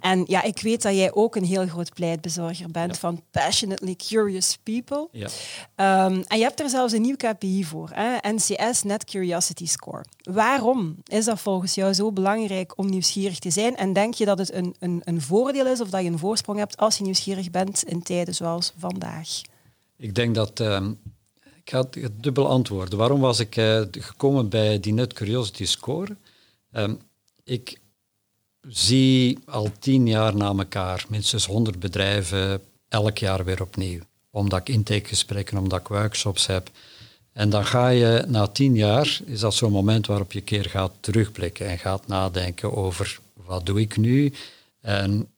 En 0.00 0.24
ja, 0.26 0.42
ik 0.42 0.60
weet 0.60 0.82
dat 0.82 0.94
jij 0.94 1.14
ook 1.14 1.36
een 1.36 1.44
heel 1.44 1.66
groot 1.66 1.94
pleitbezorger 1.94 2.70
bent 2.70 2.92
Ja. 2.92 2.98
van 2.98 3.22
passionately 3.30 3.94
curious 3.96 4.58
people. 4.62 5.08
Ja. 5.12 5.26
Um, 6.06 6.22
en 6.26 6.38
je 6.38 6.44
hebt 6.44 6.60
er 6.60 6.68
zelfs 6.68 6.92
een 6.92 7.02
nieuw 7.02 7.16
KPI 7.16 7.64
voor, 7.64 7.90
hè? 7.92 8.30
NCS 8.32 8.82
Net 8.82 9.04
Curiosity 9.04 9.66
Score. 9.66 10.04
Waarom 10.22 10.96
is 11.04 11.24
dat 11.24 11.40
volgens 11.40 11.74
jou 11.74 11.92
zo 11.92 12.12
belangrijk 12.12 12.78
om 12.78 12.90
nieuwsgierig 12.90 13.38
te 13.38 13.50
zijn? 13.50 13.76
En 13.76 13.92
denk 13.92 14.14
je 14.14 14.24
dat 14.24 14.38
het 14.38 14.52
een, 14.52 14.74
een, 14.78 15.00
een 15.04 15.20
voordeel 15.20 15.66
is 15.66 15.80
of 15.80 15.90
dat 15.90 16.02
je 16.02 16.08
een 16.10 16.18
voorsprong 16.18 16.58
hebt 16.58 16.76
als 16.76 16.96
je 16.96 17.04
nieuwsgierig 17.04 17.50
bent 17.50 17.72
in 17.82 18.02
tijden 18.02 18.34
zoals 18.34 18.72
vandaag? 18.78 19.40
Ik 19.96 20.14
denk 20.14 20.34
dat. 20.34 20.60
ehm, 20.60 20.90
ik 21.64 21.70
ga 21.70 21.78
het 21.90 22.22
dubbel 22.22 22.48
antwoorden. 22.48 22.98
Waarom 22.98 23.20
was 23.20 23.38
ik 23.40 23.56
eh, 23.56 23.82
gekomen 23.90 24.48
bij 24.48 24.80
die 24.80 24.92
Net 24.92 25.12
Curiosity 25.12 25.64
Score? 25.64 26.16
Ehm, 26.70 26.94
ik 27.44 27.80
zie 28.68 29.38
al 29.46 29.70
tien 29.78 30.06
jaar 30.06 30.36
na 30.36 30.46
elkaar 30.46 31.04
minstens 31.08 31.46
100 31.46 31.78
bedrijven 31.78 32.62
elk 32.88 33.18
jaar 33.18 33.44
weer 33.44 33.62
opnieuw. 33.62 34.00
Omdat 34.30 34.60
ik 34.60 34.68
intakegesprekken, 34.68 35.58
omdat 35.58 35.80
ik 35.80 35.88
workshops 35.88 36.46
heb. 36.46 36.70
En 37.32 37.50
dan 37.50 37.66
ga 37.66 37.88
je 37.88 38.24
na 38.28 38.46
tien 38.46 38.74
jaar, 38.74 39.20
is 39.24 39.40
dat 39.40 39.54
zo'n 39.54 39.72
moment 39.72 40.06
waarop 40.06 40.32
je 40.32 40.38
een 40.38 40.44
keer 40.44 40.64
gaat 40.64 40.92
terugblikken 41.00 41.68
en 41.68 41.78
gaat 41.78 42.06
nadenken 42.06 42.76
over 42.76 43.20
wat 43.32 43.66
doe 43.66 43.80
ik 43.80 43.96
nu 43.96 44.32
en 44.80 45.28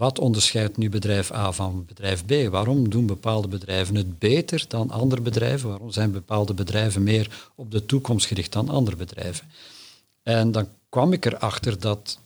wat 0.00 0.18
onderscheidt 0.18 0.76
nu 0.76 0.88
bedrijf 0.88 1.32
A 1.32 1.52
van 1.52 1.84
bedrijf 1.86 2.24
B? 2.24 2.50
Waarom 2.50 2.90
doen 2.90 3.06
bepaalde 3.06 3.48
bedrijven 3.48 3.94
het 3.94 4.18
beter 4.18 4.64
dan 4.68 4.90
andere 4.90 5.20
bedrijven? 5.20 5.68
Waarom 5.68 5.90
zijn 5.90 6.12
bepaalde 6.12 6.54
bedrijven 6.54 7.02
meer 7.02 7.50
op 7.54 7.70
de 7.70 7.86
toekomst 7.86 8.26
gericht 8.26 8.52
dan 8.52 8.68
andere 8.68 8.96
bedrijven? 8.96 9.50
En 10.22 10.52
dan 10.52 10.68
kwam 10.88 11.12
ik 11.12 11.24
erachter 11.24 11.80
dat 11.80 12.18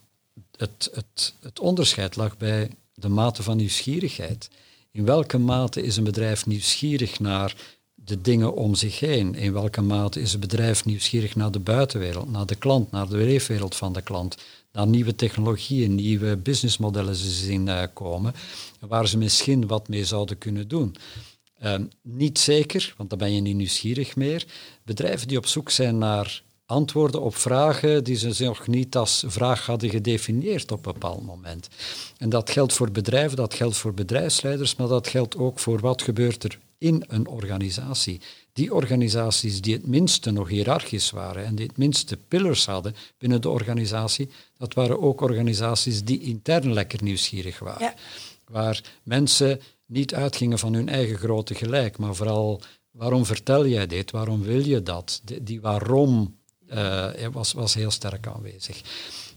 het, 0.57 0.91
het, 0.93 1.35
het 1.41 1.61
onderscheid 1.61 2.17
lag 2.17 2.37
bij 2.37 2.71
de 2.95 3.09
mate 3.09 3.43
van 3.43 3.57
nieuwsgierigheid. 3.57 4.51
In 4.91 5.05
welke 5.05 5.39
mate 5.39 5.83
is 5.83 5.97
een 5.97 6.05
bedrijf 6.05 6.47
nieuwsgierig 6.47 7.21
naar 7.21 7.55
de 7.95 8.21
dingen 8.21 8.55
om 8.55 8.75
zich 8.75 9.01
heen? 9.01 9.35
In 9.35 9.53
welke 9.53 9.81
mate 9.81 10.21
is 10.21 10.33
een 10.33 10.41
bedrijf 10.41 10.85
nieuwsgierig 10.85 11.37
naar 11.37 11.51
de 11.51 11.59
buitenwereld, 11.59 12.31
naar 12.31 12.47
de 12.47 12.57
klant, 12.57 12.91
naar 12.91 13.09
de 13.09 13.17
leefwereld 13.17 13.77
van 13.77 13.93
de 13.93 14.03
klant, 14.03 14.37
naar 14.75 14.87
nieuwe 14.87 15.15
technologieën, 15.15 15.95
nieuwe 15.95 16.37
businessmodellen 16.37 17.15
zien 17.15 17.67
uh, 17.67 17.83
komen, 17.93 18.35
waar 18.81 19.09
ze 19.09 19.19
misschien 19.19 19.67
wat 19.67 19.89
mee 19.89 20.05
zouden 20.05 20.39
kunnen 20.39 20.69
doen? 20.69 20.97
Um, 21.65 21.89
niet 22.03 22.39
zeker, 22.39 22.95
want 22.97 23.11
dan 23.11 23.19
ben 23.19 23.35
je 23.35 23.41
niet 23.41 23.57
nieuwsgierig 23.57 24.17
meer. 24.17 24.47
Bedrijven 24.83 25.29
die 25.29 25.39
op 25.39 25.47
zoek 25.47 25.71
zijn 25.71 25.99
naar 25.99 26.43
antwoorden 26.66 27.22
op 27.22 27.37
vragen 27.37 28.05
die 28.05 28.16
ze 28.16 28.44
nog 28.44 28.66
niet 28.66 28.96
als 28.96 29.24
vraag 29.27 29.66
hadden 29.66 29.90
gedefinieerd 29.90 30.72
op 30.72 30.87
een 30.87 30.92
bepaald 30.92 31.24
moment. 31.24 31.68
En 32.16 32.29
dat 32.29 32.50
geldt 32.50 32.72
voor 32.72 32.90
bedrijven, 32.90 33.37
dat 33.37 33.55
geldt 33.55 33.77
voor 33.77 33.94
bedrijfsleiders, 33.94 34.77
maar 34.77 34.88
dat 34.88 35.09
geldt 35.09 35.37
ook 35.37 35.59
voor 35.59 35.81
wat 35.81 36.03
gebeurt 36.03 36.44
er 36.44 36.59
in 36.79 37.05
een 37.09 37.27
organisatie. 37.29 38.20
Die 38.53 38.74
organisaties 38.74 39.61
die 39.61 39.74
het 39.74 39.87
minste 39.87 40.31
nog 40.31 40.48
hiërarchisch 40.48 41.11
waren 41.11 41.44
en 41.44 41.55
die 41.55 41.66
het 41.66 41.77
minste 41.77 42.16
pillars 42.16 42.66
hadden 42.66 42.94
binnen 43.18 43.40
de 43.40 43.48
organisatie, 43.48 44.29
dat 44.59 44.74
waren 44.74 45.00
ook 45.03 45.20
organisaties 45.20 46.05
die 46.05 46.20
intern 46.20 46.72
lekker 46.72 47.03
nieuwsgierig 47.03 47.59
waren. 47.59 47.83
Ja. 47.83 47.94
Waar 48.46 48.83
mensen 49.03 49.61
niet 49.87 50.14
uitgingen 50.14 50.59
van 50.59 50.74
hun 50.74 50.88
eigen 50.88 51.16
grote 51.16 51.55
gelijk, 51.55 51.98
maar 51.98 52.14
vooral 52.14 52.61
waarom 52.90 53.24
vertel 53.24 53.66
jij 53.66 53.87
dit, 53.87 54.11
waarom 54.11 54.42
wil 54.42 54.64
je 54.64 54.83
dat? 54.83 55.20
Die, 55.24 55.42
die 55.42 55.61
waarom 55.61 56.35
uh, 56.72 57.07
was, 57.33 57.53
was 57.53 57.74
heel 57.74 57.90
sterk 57.90 58.27
aanwezig. 58.27 58.81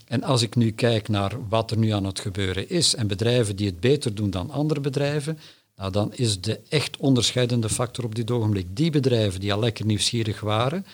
En 0.08 0.24
als 0.24 0.42
ik 0.42 0.56
nu 0.56 0.72
kijk 0.72 1.08
naar 1.08 1.48
wat 1.50 1.72
er 1.72 1.78
nu 1.78 1.90
aan 1.90 2.06
het 2.06 2.20
gebeuren 2.20 2.70
is 2.70 2.96
en 2.96 3.08
bedrijven 3.08 3.56
die 3.56 3.66
het 3.68 3.80
beter 3.80 4.16
doen 4.16 4.30
dan 4.30 4.50
andere 4.52 4.80
bedrijven, 4.80 5.40
nou, 5.76 5.92
dan 5.92 6.14
is 6.14 6.42
de 6.42 6.60
echt 6.70 6.98
onderscheidende 6.98 7.70
factor 7.70 8.06
op 8.06 8.16
dit 8.16 8.32
ogenblik 8.32 8.68
die 8.70 8.92
bedrijven 8.92 9.40
die 9.40 9.54
al 9.54 9.60
lekker 9.60 9.86
nieuwsgierig 9.86 10.40
waren, 10.40 10.86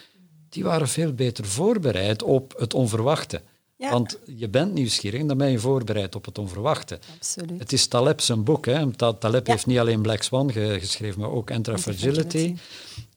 die 0.49 0.63
waren 0.63 0.87
veel 0.87 1.13
beter 1.13 1.45
voorbereid 1.45 2.23
op 2.23 2.53
het 2.57 2.73
onverwachte. 2.73 3.41
Ja. 3.77 3.89
Want 3.89 4.19
je 4.37 4.49
bent 4.49 4.73
nieuwsgierig 4.73 5.19
en 5.19 5.27
dan 5.27 5.37
ben 5.37 5.51
je 5.51 5.59
voorbereid 5.59 6.15
op 6.15 6.25
het 6.25 6.37
onverwachte. 6.37 6.99
Absoluut. 7.15 7.59
Het 7.59 7.73
is 7.73 7.87
Taleb 7.87 8.21
zijn 8.21 8.43
boek. 8.43 8.65
Hè. 8.65 8.91
Taleb 8.93 9.47
Ja. 9.47 9.53
heeft 9.53 9.65
niet 9.65 9.79
alleen 9.79 10.01
Black 10.01 10.23
Swan 10.23 10.51
ge 10.51 10.77
geschreven, 10.79 11.19
maar 11.19 11.29
ook 11.29 11.51
Anti-Fragility. 11.51 12.55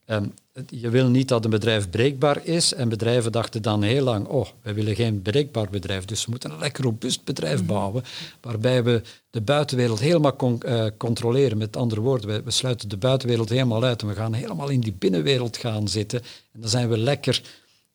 Um, 0.07 0.33
je 0.69 0.91
wil 0.91 1.09
niet 1.09 1.29
dat 1.29 1.45
een 1.45 1.51
bedrijf 1.51 1.91
breekbaar 1.91 2.47
is 2.47 2.75
en 2.75 2.89
bedrijven 2.89 3.33
dachten 3.33 3.63
dan 3.63 3.83
heel 3.83 4.05
lang, 4.05 4.27
oh, 4.27 4.47
we 4.63 4.73
willen 4.73 4.95
geen 4.95 5.23
breekbaar 5.23 5.71
bedrijf, 5.71 6.05
dus 6.05 6.25
we 6.25 6.31
moeten 6.31 6.51
een 6.51 6.59
lekker 6.59 6.85
robuust 6.85 7.25
bedrijf 7.25 7.59
Mhm. 7.59 7.67
bouwen, 7.67 8.05
waarbij 8.41 8.85
we 8.85 9.03
de 9.31 9.41
buitenwereld 9.41 10.01
helemaal 10.01 10.37
con 10.37 10.61
uh, 10.67 10.87
controleren. 10.97 11.59
Met 11.59 11.77
andere 11.77 12.01
woorden, 12.01 12.29
we, 12.29 12.43
we, 12.43 12.51
sluiten 12.51 12.89
de 12.89 12.97
buitenwereld 12.97 13.49
helemaal 13.49 13.85
uit 13.85 14.03
en 14.03 14.09
we 14.09 14.15
gaan 14.15 14.33
helemaal 14.33 14.69
in 14.69 14.81
die 14.81 14.93
binnenwereld 14.93 15.57
gaan 15.57 15.89
zitten. 15.89 16.21
En 16.53 16.61
dan 16.61 16.71
zijn 16.71 16.89
we 16.89 16.99
lekker 16.99 17.43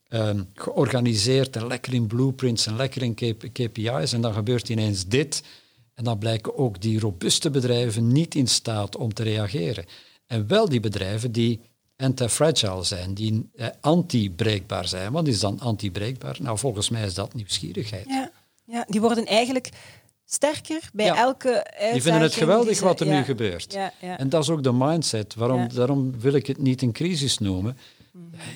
um, 0.08 0.48
georganiseerd 0.54 1.56
en 1.56 1.66
lekker 1.66 1.94
in 1.94 2.06
blueprints 2.06 2.66
en 2.66 2.76
lekker 2.76 3.02
in 3.02 3.14
KPI's 3.52 4.12
en 4.12 4.20
dan 4.20 4.34
gebeurt 4.34 4.68
ineens 4.68 5.06
dit. 5.06 5.42
En 5.94 6.04
dan 6.04 6.18
blijken 6.18 6.56
ook 6.56 6.80
die 6.80 7.00
robuuste 7.00 7.50
bedrijven 7.50 8.12
niet 8.12 8.34
in 8.34 8.48
staat 8.48 8.96
om 8.96 9.14
te 9.14 9.22
reageren. 9.22 9.84
En 10.26 10.46
wel 10.46 10.68
die 10.68 10.80
bedrijven 10.80 11.32
die 11.32 11.60
anti-fragile 11.96 12.84
zijn, 12.84 13.14
die 13.14 13.50
eh, 13.54 13.66
anti-breekbaar 13.80 14.88
zijn. 14.88 15.12
Wat 15.12 15.26
is 15.26 15.40
dan 15.40 15.60
anti-breekbaar? 15.60 16.36
Nou, 16.40 16.58
volgens 16.58 16.88
mij 16.88 17.04
is 17.04 17.14
dat 17.14 17.34
nieuwsgierigheid. 17.34 18.06
Ja, 18.08 18.30
ja 18.64 18.84
die 18.88 19.00
worden 19.00 19.26
eigenlijk 19.26 19.70
sterker 20.24 20.90
bij 20.92 21.08
elke 21.08 21.66
Die 21.92 22.02
vinden 22.02 22.22
het 22.22 22.34
geweldig 22.34 22.80
wat 22.80 23.00
er 23.00 23.06
nu 23.06 23.22
gebeurt. 23.22 23.72
Ja, 23.72 23.92
en 24.18 24.28
dat 24.28 24.42
is 24.42 24.50
ook 24.50 24.62
de 24.62 24.72
mindset. 24.72 25.34
Waarom, 25.34 25.68
Daarom 25.74 26.20
wil 26.20 26.32
ik 26.32 26.46
het 26.46 26.58
niet 26.58 26.82
een 26.82 26.92
crisis 26.92 27.38
noemen. 27.38 27.78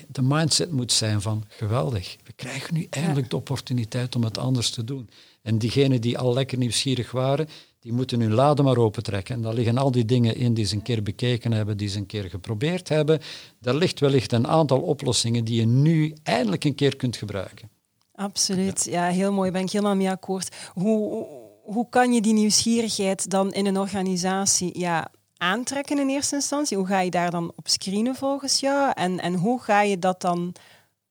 De 0.07 0.21
mindset 0.21 0.71
moet 0.71 0.91
zijn 0.91 1.21
van 1.21 1.43
geweldig. 1.47 2.17
We 2.23 2.33
krijgen 2.33 2.73
nu 2.73 2.87
eindelijk 2.89 3.29
de 3.29 3.35
opportuniteit 3.35 4.15
om 4.15 4.23
het 4.23 4.37
anders 4.37 4.69
te 4.69 4.83
doen. 4.83 5.09
En 5.41 5.57
diegenen 5.57 6.01
die 6.01 6.17
al 6.17 6.33
lekker 6.33 6.57
nieuwsgierig 6.57 7.11
waren, 7.11 7.49
die 7.87 7.95
moeten 7.95 8.19
hun 8.19 8.33
laden 8.33 8.65
maar 8.65 8.77
opentrekken. 8.77 9.35
En 9.35 9.41
daar 9.41 9.53
liggen 9.53 9.77
al 9.77 9.91
die 9.91 10.05
dingen 10.05 10.35
in 10.35 10.53
die 10.53 10.65
ze 10.65 10.75
een 10.75 10.81
keer 10.81 11.03
bekeken 11.03 11.51
hebben, 11.51 11.77
die 11.77 11.87
ze 11.87 11.97
een 11.97 12.05
keer 12.05 12.23
geprobeerd 12.23 12.89
hebben. 12.89 13.19
Daar 13.59 13.75
ligt 13.75 13.99
wellicht 13.99 14.31
een 14.31 14.47
aantal 14.47 14.79
oplossingen 14.79 15.45
die 15.45 15.59
je 15.59 15.65
nu 15.65 16.15
eindelijk 16.23 16.63
een 16.63 16.75
keer 16.75 16.95
kunt 16.95 17.17
gebruiken. 17.17 17.69
Absoluut, 18.15 18.87
ja, 18.89 19.07
heel 19.07 19.31
mooi, 19.31 19.51
ben 19.51 19.61
ik 19.61 19.71
helemaal 19.71 19.95
mee 19.95 20.09
akkoord. 20.09 20.55
Hoe, 20.73 21.25
hoe 21.63 21.89
kan 21.89 22.13
je 22.13 22.21
die 22.21 22.33
nieuwsgierigheid 22.33 23.29
dan 23.29 23.51
in 23.53 23.65
een 23.65 23.79
organisatie 23.79 24.79
ja, 24.79 25.11
aantrekken 25.37 25.99
in 25.99 26.09
eerste 26.09 26.35
instantie? 26.35 26.77
Hoe 26.77 26.87
ga 26.87 26.99
je 26.99 27.11
daar 27.11 27.31
dan 27.31 27.51
op 27.55 27.67
screenen 27.67 28.15
volgens 28.15 28.59
jou? 28.59 28.91
En, 28.95 29.19
en 29.19 29.33
hoe 29.33 29.61
ga 29.61 29.81
je 29.81 29.99
dat 29.99 30.21
dan 30.21 30.53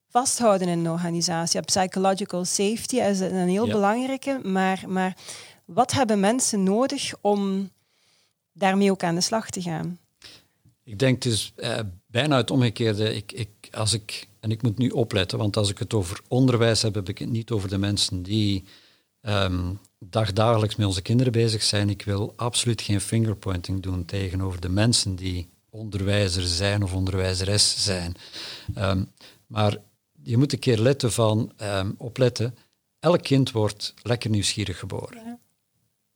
vasthouden 0.09 0.69
in 0.69 0.79
een 0.79 0.91
organisatie? 0.91 1.61
psychological 1.61 2.45
safety 2.45 2.97
is 2.97 3.21
een 3.21 3.49
heel 3.49 3.67
belangrijke, 3.67 4.41
maar, 4.43 4.85
maar 4.87 5.17
wat 5.67 5.93
hebben 5.93 6.21
mensen 6.21 6.63
nodig 6.63 7.13
om 7.21 7.71
daarmee 8.53 8.91
ook 8.91 9.03
aan 9.03 9.15
de 9.15 9.21
slag 9.21 9.51
te 9.51 9.63
gaan? 9.63 9.99
Ik 10.85 10.99
denk 10.99 11.23
dus 11.23 11.53
uh, 11.57 11.79
bijna 12.07 12.37
het 12.37 12.51
omgekeerde. 12.51 13.15
Ik, 13.15 13.33
ik, 13.33 13.49
als 13.71 13.93
ik, 13.93 14.29
en 14.41 14.51
ik 14.51 14.63
moet 14.63 14.79
nu 14.79 14.89
opletten, 14.89 15.39
want 15.39 15.57
als 15.57 15.71
ik 15.71 15.79
het 15.79 15.95
over 15.95 16.21
onderwijs 16.29 16.83
heb, 16.83 16.95
heb 16.95 17.09
ik 17.09 17.19
het 17.19 17.31
niet 17.31 17.51
over 17.51 17.69
de 17.69 17.79
mensen 17.79 18.23
die 18.23 18.65
um, 19.21 19.79
dagdagelijks 19.99 20.77
met 20.77 20.87
onze 20.87 21.03
kinderen 21.03 21.33
bezig 21.33 21.63
zijn. 21.63 21.91
Ik 21.91 22.03
wil 22.03 22.33
absoluut 22.37 22.83
geen 22.83 23.01
fingerpointing 23.01 23.83
doen 23.83 24.05
tegenover 24.05 24.61
de 24.61 24.69
mensen 24.69 25.17
die 25.17 25.49
onderwijzer 25.71 26.43
zijn 26.43 26.83
of 26.83 26.95
onderwijzeres 26.95 27.85
zijn. 27.85 28.15
Ehm, 28.75 29.05
maar 29.47 29.77
je 30.23 30.37
moet 30.37 30.53
een 30.53 30.59
keer 30.59 30.79
letten 30.79 31.13
van, 31.13 31.53
um, 31.63 31.95
opletten, 31.99 32.57
elk 32.99 33.23
kind 33.23 33.51
wordt 33.51 33.95
lekker 34.03 34.31
nieuwsgierig 34.31 34.79
geboren. 34.79 35.36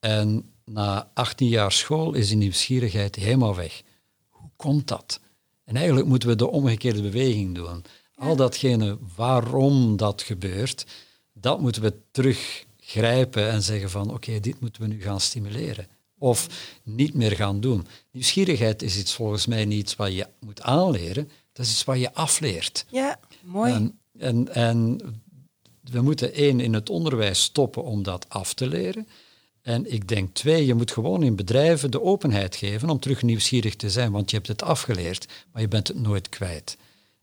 En 0.01 0.53
na 0.65 1.11
18 1.15 1.49
jaar 1.49 1.73
school 1.73 2.15
is 2.15 2.29
die 2.29 2.37
nieuwsgierigheid 2.37 3.17
helemaal 3.17 3.55
weg. 3.55 3.83
Hoe 4.29 4.51
komt 4.57 4.89
dat? 4.89 5.21
En 5.65 5.77
eigenlijk 5.77 6.09
moeten 6.09 6.29
we 6.29 6.37
de 6.37 6.51
omgekeerde 6.51 7.03
beweging 7.03 7.55
doen. 7.55 7.85
Al 8.15 8.37
datgene 8.37 8.99
waarom 9.17 9.97
dat 9.97 10.23
gebeurt, 10.23 10.87
dat 11.33 11.61
moeten 11.61 11.83
we 11.83 11.95
terug 12.11 12.65
grijpen 12.79 13.51
en 13.51 13.63
zeggen 13.63 13.91
van 13.91 14.15
oké, 14.15 14.41
dit 14.41 14.61
moeten 14.61 14.83
we 14.83 14.89
nu 14.89 15.03
gaan 15.03 15.21
stimuleren. 15.21 15.89
Of 16.19 16.49
niet 16.83 17.15
meer 17.15 17.33
gaan 17.33 17.61
doen. 17.61 17.87
Nieuwsgierigheid 18.11 18.83
is 18.83 18.99
iets 18.99 19.15
volgens 19.15 19.47
mij 19.47 19.65
niet 19.65 19.79
iets 19.79 19.97
wat 19.97 20.13
je 20.13 20.27
moet 20.41 20.63
aanleren, 20.63 21.31
dat 21.53 21.67
is 21.67 21.73
iets 21.73 21.85
wat 21.85 21.99
je 21.99 22.15
afleert. 22.15 22.85
Ja, 22.91 23.21
mooi. 23.43 23.73
En, 23.73 23.99
en, 24.19 24.55
en 24.55 25.01
we 25.83 26.01
moeten 26.01 26.33
één 26.33 26.61
in 26.61 26.75
het 26.75 26.91
onderwijs 26.91 27.43
stoppen 27.43 27.85
om 27.85 28.03
dat 28.03 28.29
af 28.29 28.55
te 28.55 28.67
leren. 28.67 29.09
En 29.63 29.93
ik 29.93 30.09
denk 30.09 30.35
twee, 30.35 30.67
je 30.67 30.75
moet 30.75 30.91
gewoon 30.91 31.23
in 31.23 31.37
bedrijven 31.37 31.91
de 31.91 32.03
openheid 32.03 32.57
geven 32.57 32.91
om 32.91 33.01
terug 33.01 33.23
nieuwsgierig 33.23 33.77
te 33.77 33.91
zijn, 33.91 34.13
want 34.13 34.31
je 34.31 34.37
hebt 34.37 34.49
het 34.49 34.63
afgeleerd, 34.63 35.27
maar 35.53 35.63
je 35.63 35.69
bent 35.69 35.89
het 35.89 35.99
nooit 36.01 36.29
kwijt. 36.29 36.77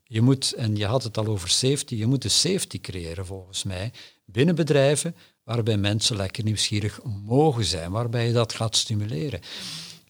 Je 0.04 0.20
moet, 0.20 0.52
en 0.52 0.76
je 0.76 0.86
had 0.86 1.02
het 1.02 1.18
al 1.18 1.26
over 1.26 1.48
safety, 1.48 1.94
je 1.94 2.06
moet 2.06 2.22
de 2.22 2.28
safety 2.28 2.80
creëren 2.80 3.26
volgens 3.26 3.64
mij 3.64 3.92
binnen 4.24 4.54
bedrijven, 4.54 5.14
waarbij 5.44 5.76
mensen 5.76 6.16
lekker 6.16 6.44
nieuwsgierig 6.44 7.00
mogen 7.24 7.64
zijn, 7.64 7.90
waarbij 7.90 8.26
je 8.26 8.32
dat 8.32 8.52
gaat 8.52 8.76
stimuleren. 8.76 9.40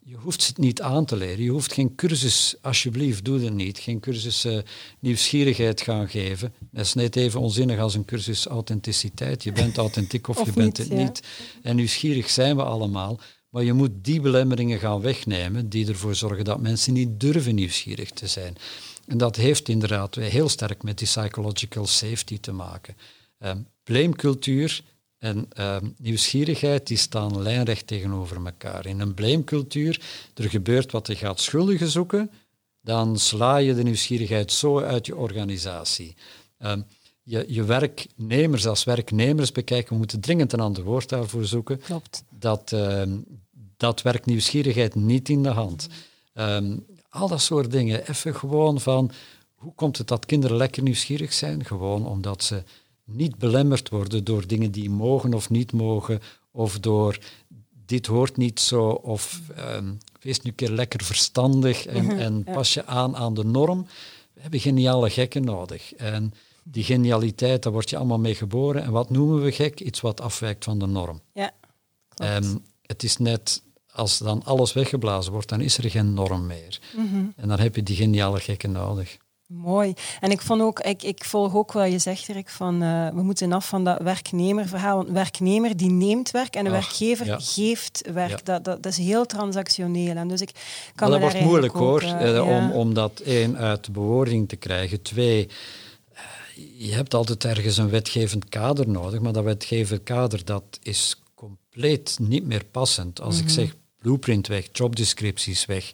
Je 0.09 0.16
hoeft 0.16 0.47
het 0.47 0.59
niet 0.59 0.81
aan 0.81 1.05
te 1.05 1.16
leren. 1.16 1.44
Je 1.44 1.51
hoeft 1.51 1.73
geen 1.73 1.94
cursus, 1.94 2.55
alsjeblieft, 2.61 3.25
doe 3.25 3.40
dat 3.40 3.53
niet. 3.53 3.79
Geen 3.79 4.01
cursus 4.01 4.44
uh, 4.44 4.59
nieuwsgierigheid 4.99 5.81
gaan 5.81 6.09
geven. 6.09 6.55
Dat 6.71 6.85
is 6.85 6.94
net 6.94 7.16
even 7.16 7.40
onzinnig 7.40 7.79
als 7.79 7.94
een 7.94 8.05
cursus 8.05 8.47
authenticiteit. 8.47 9.42
Je 9.42 9.53
bent 9.53 9.77
authentiek 9.77 10.29
of, 10.29 10.44
je 10.44 10.53
bent 10.53 10.77
het 10.77 10.90
niet. 10.90 11.23
En 11.62 11.77
nieuwsgierig 11.77 12.31
zijn 12.31 12.57
we 12.57 12.62
allemaal. 12.62 13.21
Maar 13.49 13.64
je 13.64 13.73
moet 13.73 13.90
die 13.92 14.21
belemmeringen 14.21 14.79
gaan 14.79 15.01
wegnemen 15.01 15.68
die 15.68 15.88
ervoor 15.88 16.14
zorgen 16.14 16.44
dat 16.44 16.61
mensen 16.61 16.92
niet 16.92 17.21
durven 17.21 17.55
nieuwsgierig 17.55 18.11
te 18.11 18.27
zijn. 18.27 18.57
En 19.07 19.18
dat 19.18 19.37
heeft 19.37 19.68
inderdaad 19.68 20.14
heel 20.14 20.49
sterk 20.49 20.83
met 20.83 20.99
die 20.99 21.07
psychological 21.07 21.87
safety 21.87 22.40
te 22.40 22.53
maken. 22.53 22.97
Um, 23.38 23.66
blamecultuur 23.85 24.83
en 25.19 25.47
ehm, 25.53 25.87
nieuwsgierigheid 25.97 26.87
die 26.87 26.97
staan 26.97 27.43
lijnrecht 27.43 27.87
tegenover 27.87 28.45
elkaar. 28.45 28.87
In 28.87 29.01
een 29.01 29.15
blamecultuur, 29.15 30.01
er 30.35 30.51
gebeurt 30.51 30.93
wat 30.93 31.07
je 31.07 31.15
gaat 31.15 31.41
schuldigen 31.41 31.89
zoeken, 31.89 32.31
dan 32.81 33.19
sla 33.19 33.57
je 33.57 33.75
de 33.75 33.83
nieuwsgierigheid 33.83 34.53
zo 34.53 34.81
uit 34.81 35.07
je 35.07 35.17
organisatie. 35.17 36.17
Um, 36.59 36.85
je, 37.23 37.45
je 37.49 37.65
werknemers 37.65 38.67
als 38.67 38.85
werknemers 38.85 39.53
bekijken, 39.53 39.93
we 39.93 39.99
moeten 39.99 40.21
dringend 40.21 40.53
een 40.53 40.61
ander 40.61 40.83
woord 40.83 41.09
daarvoor 41.09 41.45
zoeken. 41.45 41.81
Klopt. 41.81 42.25
Dat, 42.31 42.73
um, 42.73 43.25
dat 43.77 44.03
werkt 44.03 44.27
nieuwsgierigheid 44.27 44.95
niet 44.95 45.29
in 45.29 45.43
de 45.43 45.49
hand. 45.49 45.89
al 47.09 47.29
dat 47.29 47.41
soort 47.41 47.71
dingen. 47.71 48.09
Even 48.09 48.35
gewoon 48.35 48.81
van, 48.81 49.11
hoe 49.55 49.75
komt 49.75 49.99
het 49.99 50.09
dat 50.09 50.27
kinderen 50.27 50.57
lekker 50.57 50.83
nieuwsgierig 50.83 51.33
zijn? 51.33 51.65
Gewoon 51.65 52.07
omdat 52.07 52.45
ze 52.45 52.63
niet 53.09 53.38
belemmerd 53.38 53.88
worden 53.88 54.25
door 54.25 54.47
dingen 54.47 54.71
die 54.71 54.90
mogen 54.90 55.35
of 55.35 55.51
niet 55.51 55.73
mogen, 55.73 56.21
of 56.51 56.79
door 56.79 57.18
dit 57.87 58.07
hoort 58.07 58.37
niet 58.37 58.61
zo, 58.61 58.88
of 58.88 59.40
um, 59.59 59.99
wees 60.21 60.40
nu 60.40 60.51
een 60.51 60.57
keer 60.57 60.71
lekker 60.71 61.05
verstandig 61.05 61.87
en, 61.87 62.05
mhm, 62.05 62.18
en 62.18 62.44
pas 62.44 62.75
je 62.75 62.87
aan 62.87 63.16
aan 63.16 63.35
de 63.35 63.44
norm. 63.44 63.87
We 64.33 64.40
hebben 64.40 64.61
geniale 64.61 65.11
gekken 65.11 65.44
nodig. 65.44 65.94
En 65.94 66.35
die 66.64 66.85
genialiteit, 66.85 67.62
daar 67.62 67.73
word 67.73 67.90
je 67.90 67.97
allemaal 67.97 68.18
mee 68.18 68.35
geboren. 68.35 68.83
En 68.83 68.90
wat 68.90 69.11
noemen 69.11 69.42
we 69.42 69.53
gek? 69.53 69.81
Iets 69.81 70.01
wat 70.01 70.21
afwijkt 70.21 70.64
van 70.64 70.79
de 70.79 70.87
norm. 70.87 71.21
Ja, 71.33 71.53
En 72.16 72.64
het 72.83 73.03
is 73.03 73.16
net, 73.16 73.62
als 73.92 74.18
dan 74.18 74.44
alles 74.44 74.73
weggeblazen 74.73 75.33
wordt, 75.33 75.49
dan 75.49 75.61
is 75.61 75.79
er 75.79 75.90
geen 75.90 76.14
norm 76.14 76.47
meer. 76.47 76.81
Mhm. 76.97 77.27
En 77.37 77.49
dan 77.49 77.59
heb 77.59 77.75
je 77.77 77.83
die 77.83 77.97
geniale 77.97 78.40
gekken 78.40 78.73
nodig. 78.73 79.16
Mooi. 79.49 79.95
En 80.21 80.31
ik 80.31 80.41
vond 80.41 80.63
ook, 80.63 80.81
ik, 80.81 81.03
ik 81.03 81.25
volg 81.25 81.55
ook 81.55 81.73
wat 81.73 81.91
je 81.91 81.99
zegt, 81.99 82.27
Rick, 82.27 82.49
van 82.49 82.83
uh, 82.83 83.09
we 83.09 83.23
moeten 83.23 83.53
af 83.53 83.69
van 83.69 83.85
dat 83.85 84.03
werknemerverhaal. 84.03 85.07
Een 85.07 85.13
werknemer 85.13 85.77
die 85.77 85.91
neemt 85.91 86.31
werk 86.31 86.55
en 86.55 86.67
een 86.67 86.73
werkgever 86.73 87.41
geeft 87.41 88.03
werk. 88.13 88.45
Dat, 88.45 88.65
dat, 88.65 88.83
dat, 88.83 88.93
is 88.93 88.99
heel 88.99 89.27
transactioneel. 89.27 90.17
En 90.17 90.29
dus 90.29 90.41
ik 90.41 90.51
kan 90.95 91.11
maar 91.11 91.21
dat 91.21 91.31
wordt 91.33 91.47
moeilijk 91.47 91.73
hoor, 91.73 92.03
uh, 92.03 92.49
om, 92.49 92.71
om 92.71 92.95
dat 92.95 93.21
één 93.21 93.57
uit 93.57 93.85
de 93.85 93.91
bewoording 93.91 94.49
te 94.49 94.57
krijgen. 94.57 95.03
Twee, 95.03 95.49
je 96.77 96.95
hebt 96.95 97.15
altijd 97.15 97.45
ergens 97.45 97.77
een 97.77 97.91
wetgevend 97.91 98.49
kader 98.49 98.89
nodig, 98.89 99.21
maar 99.21 99.33
dat 99.33 99.45
wetgevend 99.45 100.03
kader 100.03 100.45
dat 100.45 100.79
is 100.83 101.23
compleet 101.35 102.17
niet 102.21 102.45
meer 102.45 102.65
passend. 102.65 103.21
Als 103.21 103.39
ik 103.39 103.45
mhm. 103.45 103.53
zeg 103.53 103.75
blueprint 103.99 104.47
weg, 104.47 104.69
jobdescripties 104.73 105.67
weg 105.67 105.93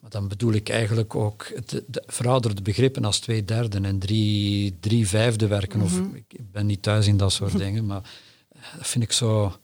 maar 0.00 0.10
dan 0.10 0.28
bedoel 0.28 0.52
ik 0.52 0.68
eigenlijk 0.68 1.14
ook 1.14 1.52
de, 1.66 1.84
de 1.86 2.02
verouderde 2.06 2.62
begrippen 2.62 3.04
als 3.04 3.18
twee 3.18 3.44
derde 3.44 3.80
en 3.80 3.98
drie, 3.98 4.76
drie 4.80 5.08
vijfde 5.08 5.46
werken. 5.46 5.80
Of 5.80 6.00
mhm. 6.00 6.14
ik 6.14 6.38
ben 6.52 6.66
niet 6.66 6.82
thuis 6.82 7.06
in 7.06 7.16
dat 7.16 7.32
soort 7.32 7.58
dingen, 7.64 7.86
maar 7.86 8.02
eh, 8.48 8.60
dat 8.76 8.86
vind 8.86 9.04
ik 9.04 9.12
zo. 9.12 9.56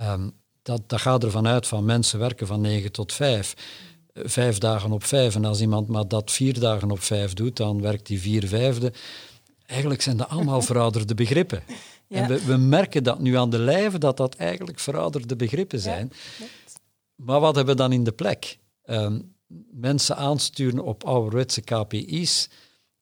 Um, 0.00 0.32
dat, 0.62 0.82
dat 0.86 1.00
gaat 1.00 1.24
ervan 1.24 1.46
uit 1.46 1.66
van 1.66 1.84
mensen 1.84 2.18
werken 2.18 2.46
van 2.46 2.60
negen 2.60 2.92
tot 2.92 3.12
vijf. 3.12 3.54
Eh, 4.12 4.22
vijf 4.26 4.58
dagen 4.58 4.92
op 4.92 5.04
vijf. 5.04 5.34
En 5.34 5.44
als 5.44 5.60
iemand 5.60 5.88
maar 5.88 6.08
dat 6.08 6.30
vier 6.30 6.60
dagen 6.60 6.90
op 6.90 7.00
vijf 7.00 7.34
doet, 7.34 7.56
dan 7.56 7.80
werkt 7.80 8.06
die 8.06 8.20
vier 8.20 8.46
vijfde. 8.46 8.92
Eigenlijk 9.66 10.02
zijn 10.02 10.16
dat 10.16 10.28
allemaal 10.28 10.62
verouderde 10.72 11.14
begrippen. 11.14 11.62
En 12.08 12.28
we, 12.28 12.44
we, 12.44 12.56
merken 12.56 13.02
dat 13.02 13.18
nu 13.18 13.36
aan 13.36 13.50
de 13.50 13.58
lijve, 13.58 13.98
dat 13.98 14.16
dat 14.16 14.34
eigenlijk 14.34 14.78
verouderde 14.78 15.36
begrippen 15.36 15.80
zijn. 15.80 16.12
maar 17.14 17.40
wat 17.40 17.54
hebben 17.54 17.74
we 17.74 17.80
dan 17.80 17.92
in 17.92 18.04
de 18.04 18.12
plek? 18.12 18.58
Um, 18.84 19.33
mensen 19.70 20.16
aansturen 20.16 20.80
op 20.80 21.04
ouderwetse 21.04 21.60
KPI's, 21.60 22.48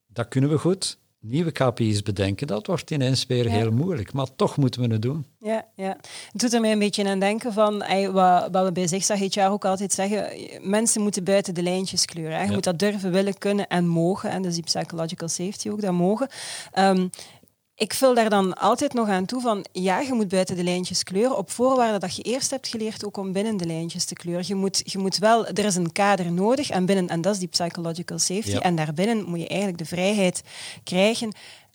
dat 0.07 0.29
kunnen 0.29 0.51
we 0.51 0.59
goed. 0.59 1.01
Nieuwe 1.21 1.53
KPI's 1.53 2.03
bedenken, 2.03 2.47
dat 2.47 2.67
wordt 2.67 2.91
ineens 2.91 3.27
weer 3.27 3.51
heel 3.51 3.71
moeilijk. 3.71 4.13
Maar 4.13 4.27
toch 4.37 4.57
moeten 4.57 4.81
we 4.81 4.93
het 4.93 5.03
doen. 5.03 5.27
Ja, 5.39 5.67
ja. 5.77 5.97
Het 6.33 6.41
doet 6.41 6.53
er 6.53 6.61
mij 6.61 6.73
een 6.73 6.79
beetje 6.79 7.09
aan 7.09 7.19
denken 7.19 7.53
van 7.53 7.79
wat, 8.13 8.49
wat 8.51 8.65
we 8.65 8.73
bij 8.73 8.87
Zigzag 8.87 9.35
jaar 9.35 9.51
ook 9.51 9.65
altijd 9.65 9.93
zeggen. 9.93 10.29
Mensen 10.61 11.03
moeten 11.03 11.25
buiten 11.25 11.55
de 11.55 11.63
lijntjes 11.63 12.05
kleuren. 12.05 12.47
Je 12.47 12.53
moet 12.53 12.65
dat 12.65 12.79
durven, 12.79 13.13
willen, 13.13 13.39
kunnen 13.39 13.69
en 13.69 13.87
mogen. 13.87 14.31
En 14.31 14.43
dus 14.43 14.55
die 14.55 14.63
psychological 14.63 15.29
safety 15.29 15.71
ook, 15.71 15.81
dat 15.81 15.93
mogen. 15.93 16.29
Um, 16.79 17.11
ik 17.75 17.95
vul 17.95 18.15
daar 18.15 18.31
dan 18.31 18.55
altijd 18.55 18.93
nog 18.93 19.09
aan 19.09 19.27
toe 19.27 19.41
van, 19.41 19.65
ja, 19.73 20.01
je 20.01 20.13
moet 20.13 20.29
buiten 20.29 20.57
de 20.57 20.65
lijntjes 20.65 21.03
kleuren, 21.03 21.37
op 21.37 21.51
voorwaarde 21.51 21.99
dat 21.99 22.17
je 22.17 22.23
eerst 22.23 22.51
hebt 22.51 22.69
geleerd 22.69 23.05
ook 23.05 23.17
om 23.17 23.33
binnen 23.33 23.57
de 23.57 23.67
lijntjes 23.67 24.05
te 24.05 24.15
kleuren. 24.15 24.45
Je 24.47 24.55
moet, 24.55 24.83
je 24.85 24.99
moet 24.99 25.19
wel, 25.19 25.47
er 25.47 25.65
is 25.65 25.75
een 25.75 25.93
kader 25.93 26.33
nodig 26.33 26.71
en, 26.71 26.87
binnen, 26.87 27.09
en 27.09 27.21
dat 27.21 27.33
is 27.33 27.39
die 27.39 27.49
psychological 27.49 28.19
safety. 28.19 28.57
En 28.57 28.77
daarbinnen 28.77 29.25
moet 29.25 29.41
je 29.41 29.49
eigenlijk 29.49 29.79
de 29.79 29.85
vrijheid 29.85 30.43
krijgen 30.85 31.33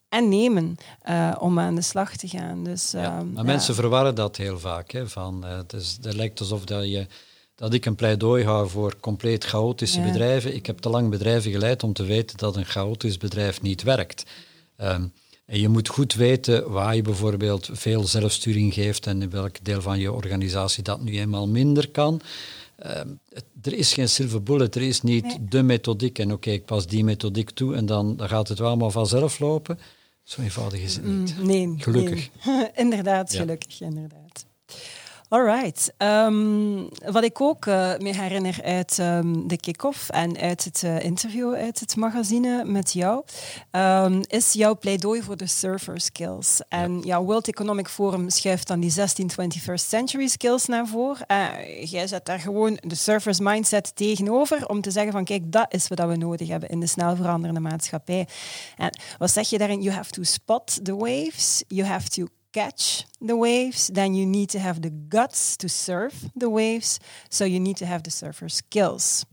en 0.09 0.29
nemen 0.29 0.75
uh, 1.09 1.35
om 1.39 1.59
aan 1.59 1.75
de 1.75 1.81
slag 1.81 2.15
te 2.15 2.27
gaan. 2.27 2.63
Dus, 2.63 2.91
ja, 2.91 3.17
ehm, 3.17 3.33
maar 3.33 3.45
mensen 3.45 3.75
verwarren 3.75 4.15
dat 4.15 4.37
heel 4.37 4.59
vaak. 4.59 4.91
Hè, 4.91 5.07
van, 5.07 5.45
uh, 5.45 5.57
het, 5.57 5.73
is, 5.73 5.97
het 6.01 6.13
lijkt 6.13 6.39
alsof 6.39 6.65
dat, 6.65 6.89
je, 6.89 7.07
dat 7.55 7.73
ik 7.73 7.85
een 7.85 7.95
pleidooi 7.95 8.45
hou 8.45 8.69
voor 8.69 8.99
compleet 8.99 9.43
chaotische 9.43 10.01
bedrijven. 10.01 10.55
Ik 10.55 10.65
heb 10.65 10.77
te 10.77 10.89
lang 10.89 11.09
bedrijven 11.09 11.51
geleid 11.51 11.83
om 11.83 11.93
te 11.93 12.03
weten 12.03 12.37
dat 12.37 12.55
een 12.55 12.65
chaotisch 12.65 13.17
bedrijf 13.17 13.61
niet 13.61 13.83
werkt. 13.83 14.23
Um, 14.77 15.13
en 15.47 15.59
je 15.59 15.67
moet 15.67 15.87
goed 15.87 16.13
weten 16.13 16.71
waar 16.71 16.95
je 16.95 17.01
bijvoorbeeld 17.01 17.69
veel 17.71 18.07
zelfsturing 18.07 18.73
geeft 18.73 19.07
en 19.07 19.21
in 19.21 19.29
welk 19.29 19.63
deel 19.63 19.81
van 19.81 19.99
je 19.99 20.11
organisatie 20.11 20.83
dat 20.83 21.01
nu 21.01 21.19
eenmaal 21.19 21.47
minder 21.47 21.89
kan. 21.89 22.21
Uh, 22.85 22.99
er 23.61 23.73
is 23.73 23.93
geen 23.93 24.09
silver 24.09 24.43
bullet, 24.43 24.75
er 24.75 24.81
is 24.81 25.01
niet 25.01 25.23
nee. 25.23 25.37
de 25.49 25.63
methodiek 25.63 26.19
en 26.19 26.31
oké, 26.31 26.49
ik 26.49 26.65
pas 26.65 26.87
die 26.87 27.03
methodiek 27.03 27.49
toe 27.49 27.75
en 27.75 27.85
dan, 27.85 28.15
dan 28.15 28.29
gaat 28.29 28.47
het 28.47 28.59
wel 28.59 28.67
allemaal 28.67 28.91
vanzelf 28.91 29.39
lopen. 29.39 29.79
Zo 30.23 30.41
eenvoudig 30.41 30.79
is 30.79 30.95
het 30.95 31.05
niet. 31.05 31.37
Mm, 31.37 31.45
nee. 31.45 31.73
Gelukkig. 31.77 32.29
Nee. 32.45 32.67
inderdaad, 32.83 33.31
ja. 33.31 33.39
gelukkig, 33.39 33.81
inderdaad. 33.81 34.45
Alright. 35.29 35.93
Um, 35.97 36.89
wat 37.05 37.23
ik 37.23 37.41
ook 37.41 37.65
uh, 37.65 37.97
me 37.97 38.15
herinner 38.15 38.59
uit 38.63 38.97
um, 38.97 39.47
de 39.47 39.57
kick-off 39.57 40.09
en 40.09 40.37
uit 40.37 40.63
het 40.63 40.81
uh, 40.85 41.03
interview 41.03 41.53
uit 41.53 41.79
het 41.79 41.95
magazine 41.95 42.65
met 42.65 42.93
jou, 42.93 43.23
um, 43.71 44.21
is 44.27 44.53
jouw 44.53 44.77
pleidooi 44.77 45.21
voor 45.21 45.37
de 45.37 45.47
surfer 45.47 46.01
skills. 46.01 46.61
En 46.69 46.97
ja. 46.97 47.03
jouw 47.03 47.23
World 47.23 47.47
Economic 47.47 47.87
Forum 47.87 48.29
schuift 48.29 48.67
dan 48.67 48.79
die 48.79 48.89
16 48.89 49.31
21st 49.31 49.73
century 49.73 50.27
skills 50.27 50.65
naar 50.65 50.87
voren. 50.87 51.25
Uh, 51.31 51.83
jij 51.83 52.07
zet 52.07 52.25
daar 52.25 52.39
gewoon 52.39 52.77
de 52.81 52.95
surfers 52.95 53.39
mindset 53.39 53.95
tegenover 53.95 54.67
om 54.67 54.81
te 54.81 54.91
zeggen 54.91 55.11
van 55.11 55.23
kijk, 55.23 55.51
dat 55.51 55.73
is 55.73 55.87
wat 55.87 56.07
we 56.07 56.15
nodig 56.15 56.47
hebben 56.47 56.69
in 56.69 56.79
de 56.79 56.87
snel 56.87 57.15
veranderende 57.15 57.59
maatschappij. 57.59 58.27
En 58.77 58.99
wat 59.17 59.31
zeg 59.31 59.49
je 59.49 59.57
daarin? 59.57 59.81
You 59.81 59.95
have 59.95 60.11
to 60.11 60.23
spot 60.23 60.79
the 60.83 60.95
waves, 60.95 61.63
you 61.67 61.87
have 61.87 62.09
to 62.09 62.27
catch 62.57 63.05
the 63.27 63.35
waves, 63.35 63.89
then 63.93 64.15
you 64.15 64.25
need 64.25 64.49
to 64.49 64.59
have 64.59 64.79
the 64.79 64.91
guts 65.07 65.55
to 65.55 65.67
surf 65.67 66.13
the 66.35 66.49
waves. 66.49 66.99
So 67.29 67.45
you 67.45 67.59
need 67.59 67.77
to 67.77 67.85
have 67.85 68.01
the 68.01 68.11
surfer 68.11 68.49
skills. 68.49 69.25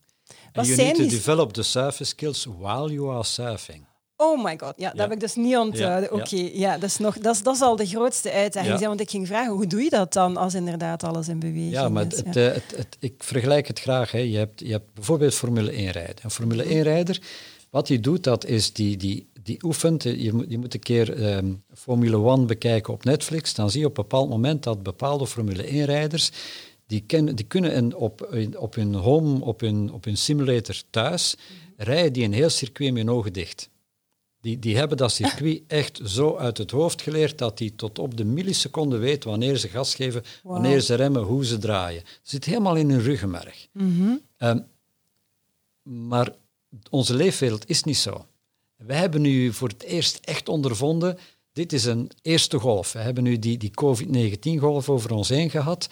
And 0.52 0.66
you 0.66 0.76
need 0.76 0.96
to 0.96 1.08
develop 1.08 1.52
the 1.52 1.62
surfer 1.62 2.06
skills 2.06 2.46
while 2.46 2.92
you 2.92 3.10
are 3.10 3.24
surfing. 3.24 3.86
Oh 4.16 4.44
my 4.44 4.56
god, 4.56 4.74
ja, 4.76 4.88
dat 4.88 4.96
ja. 4.96 5.02
heb 5.02 5.12
ik 5.12 5.20
dus 5.20 5.34
niet 5.34 5.56
onthouden. 5.56 6.08
Ja, 6.10 6.14
Oké, 6.14 6.22
okay, 6.22 6.40
ja. 6.40 6.72
ja. 6.72 6.78
dat, 6.78 6.90
is 6.90 6.98
nog, 6.98 7.18
dat, 7.18 7.34
is, 7.34 7.42
dat 7.42 7.54
is 7.54 7.60
al 7.60 7.76
de 7.76 7.86
grootste 7.86 8.32
uitdaging. 8.32 8.80
Want 8.80 9.00
ik 9.00 9.10
ging 9.10 9.26
vragen, 9.26 9.52
hoe 9.52 9.66
doe 9.66 9.82
je 9.82 9.90
dat 9.90 10.12
dan 10.12 10.36
als 10.36 10.54
inderdaad 10.54 11.02
alles 11.02 11.28
in 11.28 11.38
beweging 11.38 11.70
ja, 11.70 11.88
maar 11.88 12.06
is? 12.06 12.16
Het, 12.16 12.34
het, 12.34 12.74
het, 12.76 12.96
ik 12.98 13.14
vergelijk 13.22 13.66
het 13.66 13.80
graag. 13.80 14.10
Hè. 14.10 14.18
Je, 14.18 14.36
hebt, 14.36 14.60
je 14.60 14.70
hebt 14.70 14.94
bijvoorbeeld 14.94 15.34
Formule 15.34 15.70
1 15.70 15.90
rijden. 15.90 16.16
Een 16.22 16.30
Formule 16.30 16.62
1 16.62 16.82
rijder, 16.82 17.20
wat 17.70 17.88
hij 17.88 18.00
doet, 18.00 18.24
dat 18.24 18.44
is 18.44 18.72
die, 18.72 18.96
die 18.96 19.28
die 19.44 19.64
oefent. 19.64 20.02
Je 20.02 20.32
moet, 20.32 20.46
je 20.48 20.58
moet 20.58 20.74
een 20.74 20.80
keer 20.80 21.36
um, 21.36 21.62
Formule 21.74 22.30
1 22.30 22.46
bekijken 22.46 22.92
op 22.92 23.04
Netflix. 23.04 23.54
Dan 23.54 23.70
zie 23.70 23.80
je 23.80 23.86
op 23.86 23.96
een 23.96 24.02
bepaald 24.02 24.28
moment 24.28 24.62
dat 24.62 24.82
bepaalde 24.82 25.26
Formule 25.26 25.66
1-rijders... 25.66 26.30
Die, 26.86 27.00
ken, 27.00 27.34
die 27.34 27.46
kunnen 27.46 27.76
een, 27.76 27.94
op, 27.94 28.36
op 28.56 28.74
hun 28.74 28.94
home, 28.94 29.44
op 29.44 29.60
hun, 29.60 29.92
op 29.92 30.04
hun 30.04 30.16
simulator 30.16 30.82
thuis, 30.90 31.36
rijden 31.76 32.12
die 32.12 32.24
een 32.24 32.32
heel 32.32 32.48
circuit 32.48 32.92
met 32.92 33.02
hun 33.02 33.14
ogen 33.14 33.32
dicht. 33.32 33.70
Die, 34.40 34.58
die 34.58 34.76
hebben 34.76 34.96
dat 34.96 35.12
circuit 35.12 35.62
echt 35.80 36.00
zo 36.04 36.36
uit 36.36 36.58
het 36.58 36.70
hoofd 36.70 37.02
geleerd 37.02 37.38
dat 37.38 37.58
die 37.58 37.74
tot 37.74 37.98
op 37.98 38.16
de 38.16 38.24
milliseconde 38.24 38.96
weten 38.96 39.30
wanneer 39.30 39.56
ze 39.56 39.68
gas 39.68 39.94
geven, 39.94 40.22
wow. 40.42 40.52
wanneer 40.52 40.80
ze 40.80 40.94
remmen, 40.94 41.22
hoe 41.22 41.44
ze 41.44 41.58
draaien. 41.58 42.00
Het 42.00 42.18
zit 42.22 42.44
helemaal 42.44 42.76
in 42.76 42.90
hun 42.90 43.02
ruggenmerg. 43.02 43.68
Mm 43.72 43.96
-hmm. 43.96 44.20
um, 44.48 44.66
maar 46.08 46.34
onze 46.90 47.14
leefwereld 47.14 47.68
is 47.68 47.82
niet 47.82 47.96
zo. 47.96 48.26
Wij 48.76 48.96
hebben 48.96 49.20
nu 49.20 49.52
voor 49.52 49.68
het 49.68 49.82
eerst 49.82 50.18
echt 50.24 50.48
ondervonden, 50.48 51.18
dit 51.52 51.72
is 51.72 51.84
een 51.84 52.10
eerste 52.22 52.58
golf. 52.58 52.92
We 52.92 52.98
hebben 52.98 53.22
nu 53.22 53.38
die, 53.38 53.58
die 53.58 53.70
COVID-19-golf 53.70 54.88
over 54.88 55.12
ons 55.12 55.28
heen 55.28 55.50
gehad. 55.50 55.88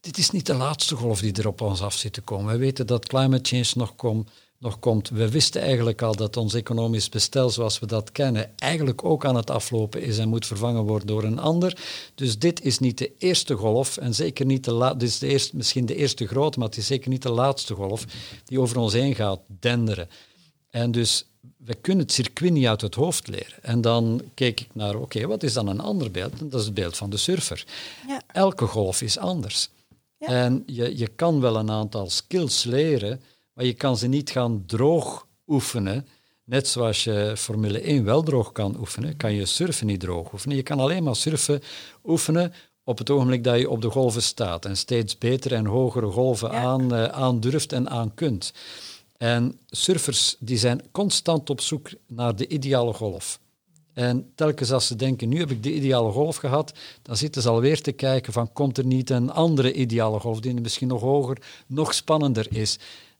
Dit 0.00 0.18
is 0.18 0.30
niet 0.30 0.46
de 0.46 0.54
laatste 0.54 0.96
golf 0.96 1.20
die 1.20 1.32
er 1.32 1.46
op 1.46 1.60
ons 1.60 1.80
af 1.82 1.94
zit 1.94 2.12
te 2.12 2.20
komen. 2.20 2.52
We 2.52 2.58
weten 2.58 2.86
dat 2.86 3.06
climate 3.06 3.48
change 3.56 3.70
nog, 3.74 4.24
nog 4.58 4.78
komt. 4.78 5.08
We 5.08 5.30
wisten 5.30 5.60
eigenlijk 5.60 6.02
al 6.02 6.14
dat 6.14 6.36
ons 6.36 6.54
economisch 6.54 7.08
bestel 7.08 7.50
zoals 7.50 7.78
we 7.78 7.86
dat 7.86 8.12
kennen 8.12 8.52
eigenlijk 8.58 9.04
ook 9.04 9.24
aan 9.24 9.36
het 9.36 9.50
aflopen 9.50 10.02
is 10.02 10.18
en 10.18 10.28
moet 10.28 10.46
vervangen 10.46 10.82
worden 10.82 11.06
door 11.06 11.24
een 11.24 11.38
ander. 11.38 11.82
Dus 12.14 12.38
dit 12.38 12.62
is 12.62 12.78
niet 12.78 12.98
de 12.98 13.12
eerste 13.18 13.54
golf 13.54 13.96
en 13.96 14.14
zeker 14.14 14.46
niet 14.46 14.64
de 14.64 14.72
laatste, 14.72 14.98
dit 14.98 15.08
is 15.08 15.18
de 15.18 15.26
eerste, 15.26 15.56
misschien 15.56 15.86
de 15.86 15.96
eerste 15.96 16.26
grote, 16.26 16.58
maar 16.58 16.68
het 16.68 16.76
is 16.76 16.86
zeker 16.86 17.10
niet 17.10 17.22
de 17.22 17.30
laatste 17.30 17.74
golf 17.74 18.04
die 18.44 18.60
over 18.60 18.78
ons 18.78 18.92
heen 18.92 19.14
gaat 19.14 19.40
denderen. 19.46 20.08
En 20.70 20.90
dus 20.90 21.26
we 21.56 21.74
kunnen 21.74 22.04
het 22.04 22.12
circuit 22.12 22.52
niet 22.52 22.66
uit 22.66 22.80
het 22.80 22.94
hoofd 22.94 23.28
leren. 23.28 23.62
En 23.62 23.80
dan 23.80 24.22
keek 24.34 24.60
ik 24.60 24.68
naar, 24.72 24.94
oké, 24.94 25.02
okay, 25.02 25.26
wat 25.26 25.42
is 25.42 25.52
dan 25.52 25.68
een 25.68 25.80
ander 25.80 26.10
beeld? 26.10 26.40
En 26.40 26.48
dat 26.48 26.60
is 26.60 26.66
het 26.66 26.74
beeld 26.74 26.96
van 26.96 27.10
de 27.10 27.16
surfer. 27.16 27.64
Ja. 28.06 28.20
Elke 28.26 28.66
golf 28.66 29.02
is 29.02 29.18
anders. 29.18 29.68
Ja. 30.18 30.26
En 30.26 30.62
je, 30.66 30.98
je 30.98 31.08
kan 31.08 31.40
wel 31.40 31.56
een 31.56 31.70
aantal 31.70 32.10
skills 32.10 32.64
leren, 32.64 33.20
maar 33.52 33.64
je 33.64 33.74
kan 33.74 33.96
ze 33.96 34.06
niet 34.06 34.30
gaan 34.30 34.62
droog 34.66 35.26
oefenen. 35.46 36.06
Net 36.44 36.68
zoals 36.68 37.04
je 37.04 37.34
Formule 37.36 37.80
1 37.80 38.04
wel 38.04 38.22
droog 38.22 38.52
kan 38.52 38.78
oefenen, 38.78 39.16
kan 39.16 39.32
je 39.32 39.46
surfen 39.46 39.86
niet 39.86 40.00
droog 40.00 40.32
oefenen. 40.32 40.56
Je 40.56 40.62
kan 40.62 40.80
alleen 40.80 41.02
maar 41.02 41.16
surfen 41.16 41.62
oefenen 42.04 42.52
op 42.84 42.98
het 42.98 43.10
ogenblik 43.10 43.44
dat 43.44 43.58
je 43.58 43.70
op 43.70 43.82
de 43.82 43.90
golven 43.90 44.22
staat 44.22 44.64
en 44.64 44.76
steeds 44.76 45.18
betere 45.18 45.54
en 45.54 45.66
hogere 45.66 46.10
golven 46.10 46.50
ja. 46.50 46.62
aan, 46.62 46.94
uh, 46.94 47.04
aandurft 47.04 47.72
en 47.72 47.90
aan 47.90 48.14
kunt. 48.14 48.52
En 49.16 49.58
surfers 49.66 50.36
die 50.38 50.58
zijn 50.58 50.82
constant 50.92 51.50
op 51.50 51.60
zoek 51.60 51.90
naar 52.06 52.36
de 52.36 52.48
ideale 52.48 52.92
golf. 52.92 53.40
En 53.92 54.32
telkens 54.34 54.72
als 54.72 54.86
ze 54.86 54.96
denken, 54.96 55.28
nu 55.28 55.38
heb 55.38 55.50
ik 55.50 55.62
de 55.62 55.74
ideale 55.74 56.12
golf 56.12 56.36
gehad, 56.36 56.72
dan 57.02 57.16
zitten 57.16 57.42
ze 57.42 57.48
alweer 57.48 57.80
te 57.80 57.92
kijken 57.92 58.32
van, 58.32 58.52
komt 58.52 58.78
er 58.78 58.86
niet 58.86 59.10
een 59.10 59.30
andere 59.30 59.72
ideale 59.72 60.20
golf 60.20 60.40
die 60.40 60.60
misschien 60.60 60.88
nog 60.88 61.00
hoger, 61.00 61.38
nog 61.66 61.94
spannender 61.94 62.46
is. 62.50 62.78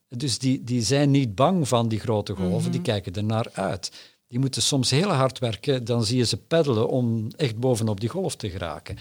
Dus 0.08 0.38
die, 0.38 0.64
die 0.64 0.82
zijn 0.82 1.10
niet 1.10 1.34
bang 1.34 1.68
van 1.68 1.88
die 1.88 2.00
grote 2.00 2.34
golven, 2.34 2.56
mm 2.56 2.62
-hmm. 2.62 2.70
die 2.70 2.80
kijken 2.80 3.12
er 3.12 3.24
naar 3.24 3.48
uit. 3.52 3.90
Die 4.28 4.38
moeten 4.38 4.62
soms 4.62 4.90
heel 4.90 5.08
hard 5.08 5.38
werken, 5.38 5.84
dan 5.84 6.04
zie 6.04 6.16
je 6.16 6.24
ze 6.24 6.36
peddelen 6.36 6.88
om 6.88 7.28
echt 7.36 7.58
bovenop 7.58 8.00
die 8.00 8.08
golf 8.08 8.36
te 8.36 8.50
geraken. 8.50 8.96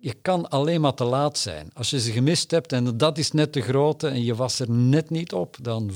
Je 0.00 0.14
kan 0.22 0.48
alleen 0.48 0.80
maar 0.80 0.94
te 0.94 1.04
laat 1.04 1.38
zijn. 1.38 1.70
Als 1.74 1.90
je 1.90 2.00
ze 2.00 2.12
gemist 2.12 2.50
hebt 2.50 2.72
en 2.72 2.96
dat 2.96 3.18
is 3.18 3.32
net 3.32 3.52
de 3.52 3.60
grote 3.60 4.08
en 4.08 4.24
je 4.24 4.34
was 4.34 4.58
er 4.58 4.70
net 4.70 5.10
niet 5.10 5.32
op, 5.32 5.56
dan 5.62 5.90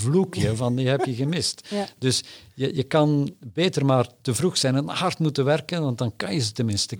vloek 0.00 0.34
je 0.34 0.56
van 0.56 0.76
die 0.76 0.88
heb 0.88 1.04
je 1.04 1.14
gemist. 1.14 1.60
Ja. 1.70 1.86
Dus 1.98 2.24
je, 2.54 2.76
je 2.76 2.82
kan 2.82 3.34
beter 3.38 3.84
maar 3.84 4.06
te 4.22 4.34
vroeg 4.34 4.56
zijn 4.56 4.76
en 4.76 4.88
hard 4.88 5.18
moeten 5.18 5.44
werken, 5.44 5.82
want 5.82 5.98
dan 5.98 6.16
kan 6.16 6.34
je 6.34 6.40
ze 6.40 6.52
tenminste, 6.52 6.98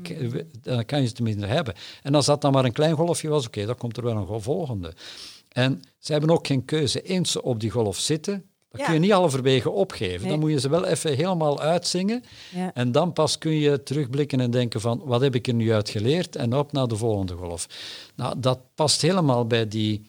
dan 0.63 0.85
kan 0.85 1.01
je 1.01 1.07
ze 1.07 1.13
tenminste 1.13 1.47
hebben. 1.47 1.75
En 2.03 2.15
als 2.15 2.27
dat 2.27 2.41
dan 2.41 2.53
maar 2.53 2.65
een 2.65 2.73
klein 2.73 2.95
golfje 2.95 3.29
was, 3.29 3.47
oké, 3.47 3.49
okay, 3.49 3.67
dan 3.67 3.77
komt 3.77 3.97
er 3.97 4.03
wel 4.03 4.17
een 4.17 4.43
volgende. 4.43 4.95
En 5.49 5.83
ze 5.99 6.13
hebben 6.13 6.31
ook 6.31 6.47
geen 6.47 6.65
keuze. 6.65 7.03
Eens 7.03 7.31
ze 7.31 7.43
op 7.43 7.61
die 7.61 7.71
golf 7.71 7.99
zitten, 7.99 8.50
ja. 8.79 8.85
kun 8.85 8.95
je 8.95 9.01
niet 9.01 9.11
halverwege 9.11 9.71
opgeven. 9.71 10.21
Nee. 10.21 10.31
Dan 10.31 10.39
moet 10.39 10.51
je 10.51 10.61
ze 10.61 10.69
wel 10.69 10.85
even 10.85 11.15
helemaal 11.15 11.61
uitzingen. 11.61 12.25
Ja. 12.55 12.71
En 12.75 12.93
dan 12.93 13.13
pas 13.13 13.39
kun 13.39 13.53
je 13.53 13.83
terugblikken 13.83 14.41
en 14.41 14.51
denken 14.51 14.81
van, 14.81 15.03
wat 15.05 15.21
heb 15.21 15.35
ik 15.35 15.47
er 15.47 15.55
nu 15.55 15.73
uit 15.73 15.89
geleerd? 15.89 16.37
En 16.37 16.57
op 16.57 16.73
naar 16.73 16.89
de 16.89 16.97
volgende 16.97 17.35
golf. 17.35 17.67
Nou, 18.15 18.41
dat 18.41 18.59
past 18.75 19.03
helemaal 19.03 19.47
bij 19.47 19.69
die 19.69 20.09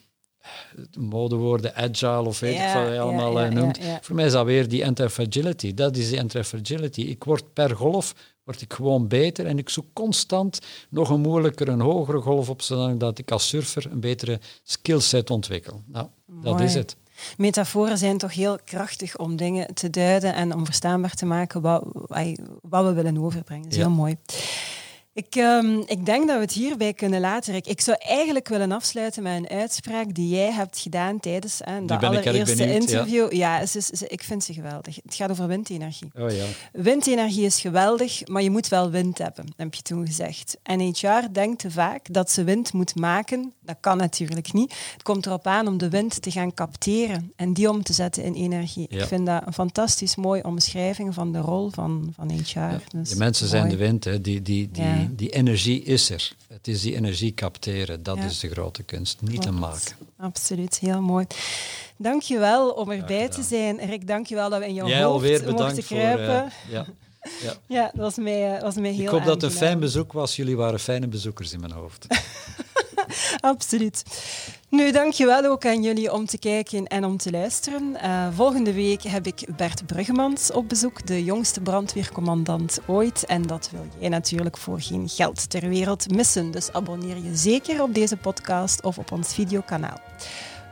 modewoorden, 0.98 1.74
agile 1.74 2.22
of 2.22 2.40
weet 2.40 2.54
ja, 2.54 2.68
ik 2.68 2.84
wat 2.84 2.94
je 2.94 3.00
allemaal 3.00 3.40
ja, 3.40 3.48
noemt. 3.48 3.78
Voor 4.00 4.14
mij 4.14 4.24
is 4.24 4.32
dat 4.32 4.44
weer 4.44 4.68
die 4.68 4.86
anti-fragility. 4.86 5.74
Dat 5.74 5.96
is 5.96 6.08
die 6.08 6.20
anti-fragility. 6.20 7.00
Ik 7.00 7.24
word 7.24 7.52
per 7.52 7.76
golf 7.76 8.14
word 8.44 8.60
ik 8.60 8.72
gewoon 8.72 9.08
beter 9.08 9.46
en 9.46 9.58
ik 9.58 9.68
zoek 9.68 9.86
constant 9.92 10.58
nog 10.88 11.10
een 11.10 11.20
moeilijker, 11.20 11.68
een 11.68 11.80
hogere 11.80 12.20
golf 12.20 12.48
op, 12.48 12.62
zodat 12.62 13.18
ik 13.18 13.30
als 13.30 13.48
surfer 13.48 13.90
een 13.90 14.00
betere 14.00 14.40
skillset 14.62 15.30
ontwikkel. 15.30 15.82
Nou, 15.86 16.06
Mooi. 16.24 16.42
dat 16.42 16.60
is 16.60 16.74
het. 16.74 16.96
Metaforen 17.36 17.98
zijn 17.98 18.18
toch 18.18 18.34
heel 18.34 18.58
krachtig 18.64 19.18
om 19.18 19.36
dingen 19.36 19.74
te 19.74 19.90
duiden 19.90 20.34
en 20.34 20.54
om 20.54 20.64
verstaanbaar 20.64 21.14
te 21.14 21.26
maken 21.26 21.60
wat, 21.60 21.84
wat 22.62 22.84
we 22.84 22.92
willen 22.92 23.18
overbrengen. 23.18 23.62
Dat 23.64 23.72
is 23.72 23.78
Ja. 23.78 23.84
heel 23.86 23.94
mooi. 23.96 24.16
Ik, 25.14 25.34
ehm, 25.34 25.78
ik 25.86 26.06
denk 26.06 26.26
dat 26.26 26.36
we 26.36 26.42
het 26.42 26.52
hierbij 26.52 26.92
kunnen 26.92 27.20
laten. 27.20 27.54
Ik, 27.54 27.66
ik 27.66 27.80
zou 27.80 27.96
eigenlijk 28.00 28.48
willen 28.48 28.72
afsluiten 28.72 29.22
met 29.22 29.36
een 29.36 29.48
uitspraak 29.48 30.14
die 30.14 30.28
jij 30.28 30.52
hebt 30.52 30.78
gedaan 30.78 31.20
tijdens 31.20 31.60
hè, 31.64 31.84
dat 31.84 32.02
allereerste 32.02 32.72
interview. 32.72 33.32
Ja, 33.32 33.66
ze, 33.66 33.80
ze, 33.80 34.08
ik 34.08 34.22
vind 34.22 34.44
ze 34.44 34.52
geweldig. 34.52 34.96
Het 35.04 35.14
gaat 35.14 35.30
over 35.30 35.46
windenergie. 35.46 36.10
Oh, 36.18 36.30
ja. 36.30 36.44
Windenergie 36.72 37.44
is 37.44 37.60
geweldig, 37.60 38.26
maar 38.26 38.42
je 38.42 38.50
moet 38.50 38.68
wel 38.68 38.90
wind 38.90 39.18
hebben, 39.18 39.44
heb 39.56 39.74
je 39.74 39.82
toen 39.82 40.06
gezegd. 40.06 40.56
En 40.62 40.80
HR 40.80 41.32
denkt 41.32 41.58
te 41.58 41.70
vaak 41.70 42.12
dat 42.12 42.30
ze 42.30 42.44
wind 42.44 42.72
moet 42.72 42.94
maken. 42.94 43.52
Dat 43.60 43.76
kan 43.80 43.96
natuurlijk 43.96 44.52
niet. 44.52 44.74
Het 44.92 45.02
komt 45.02 45.26
erop 45.26 45.46
aan 45.46 45.66
om 45.66 45.78
de 45.78 45.88
wind 45.88 46.22
te 46.22 46.30
gaan 46.30 46.54
capteren 46.54 47.32
en 47.36 47.52
die 47.52 47.70
om 47.70 47.82
te 47.82 47.92
zetten 47.92 48.22
in 48.22 48.34
energie. 48.34 48.86
Ik 48.88 49.04
vind 49.04 49.26
dat 49.26 49.42
een 49.46 49.52
fantastisch 49.52 50.16
mooie 50.16 50.44
omschrijving 50.44 51.14
van 51.14 51.32
de 51.32 51.38
rol 51.38 51.70
van, 51.70 52.12
van 52.16 52.30
HR. 52.30 52.96
Dus 52.96 53.08
de 53.08 53.16
mensen 53.16 53.48
zijn 53.48 53.68
de 53.68 53.76
wind, 53.76 54.04
hè. 54.04 54.20
die, 54.20 54.42
die, 54.42 54.70
die, 54.70 55.01
die, 55.10 55.30
energie 55.30 55.82
is 55.82 56.10
er. 56.10 56.32
Het 56.48 56.68
is 56.68 56.82
die 56.82 56.94
energie 56.96 57.34
capteren, 57.34 58.02
dat 58.02 58.18
is 58.18 58.38
de 58.38 58.48
grote 58.48 58.82
kunst, 58.82 59.20
niet 59.20 59.42
te 59.42 59.50
maken. 59.50 59.96
Absoluut, 60.16 60.78
heel 60.78 61.00
mooi. 61.00 61.26
Dankjewel 61.96 62.70
om 62.70 62.90
erbij 62.90 63.28
te 63.28 63.42
zijn. 63.42 63.78
Rick, 63.78 64.06
dankjewel 64.06 64.50
dat 64.50 64.58
we 64.58 64.66
in 64.66 64.74
jouw 64.74 64.88
Jij 64.88 65.02
hoofd 65.02 65.46
mochten 65.46 65.84
kruipen. 65.84 66.50
Voor, 66.50 66.68
uh, 66.68 66.72
ja. 66.72 66.86
Ja. 67.42 67.54
ja, 67.76 67.82
dat 67.82 68.00
was 68.00 68.16
mij, 68.16 68.60
was 68.60 68.74
mij 68.74 68.90
heel 68.90 69.04
Ik 69.04 69.08
hoop 69.08 69.24
dat 69.24 69.34
het 69.34 69.42
een 69.42 69.58
fijn 69.58 69.78
bezoek 69.78 70.12
was. 70.12 70.36
Jullie 70.36 70.56
waren 70.56 70.80
fijne 70.80 71.08
bezoekers 71.08 71.52
in 71.52 71.60
mijn 71.60 71.72
hoofd. 71.72 72.06
Absoluut. 73.40 74.02
Nu, 74.68 74.90
dankjewel 74.90 75.44
ook 75.44 75.66
aan 75.66 75.82
jullie 75.82 76.12
om 76.12 76.26
te 76.26 76.38
kijken 76.38 76.86
en 76.86 77.04
om 77.04 77.16
te 77.16 77.30
luisteren. 77.30 77.96
Uh, 78.04 78.26
volgende 78.34 78.72
week 78.72 79.02
heb 79.02 79.26
ik 79.26 79.46
Bert 79.56 79.86
Bruggemans 79.86 80.52
op 80.52 80.68
bezoek, 80.68 81.06
de 81.06 81.24
jongste 81.24 81.60
brandweercommandant 81.60 82.78
ooit. 82.86 83.24
En 83.26 83.42
dat 83.42 83.70
wil 83.72 83.86
jij 83.98 84.08
natuurlijk 84.08 84.56
voor 84.56 84.80
geen 84.80 85.08
geld 85.08 85.50
ter 85.50 85.68
wereld 85.68 86.14
missen. 86.14 86.50
Dus 86.50 86.72
abonneer 86.72 87.16
je 87.16 87.36
zeker 87.36 87.82
op 87.82 87.94
deze 87.94 88.16
podcast 88.16 88.82
of 88.82 88.98
op 88.98 89.12
ons 89.12 89.34
videokanaal. 89.34 90.00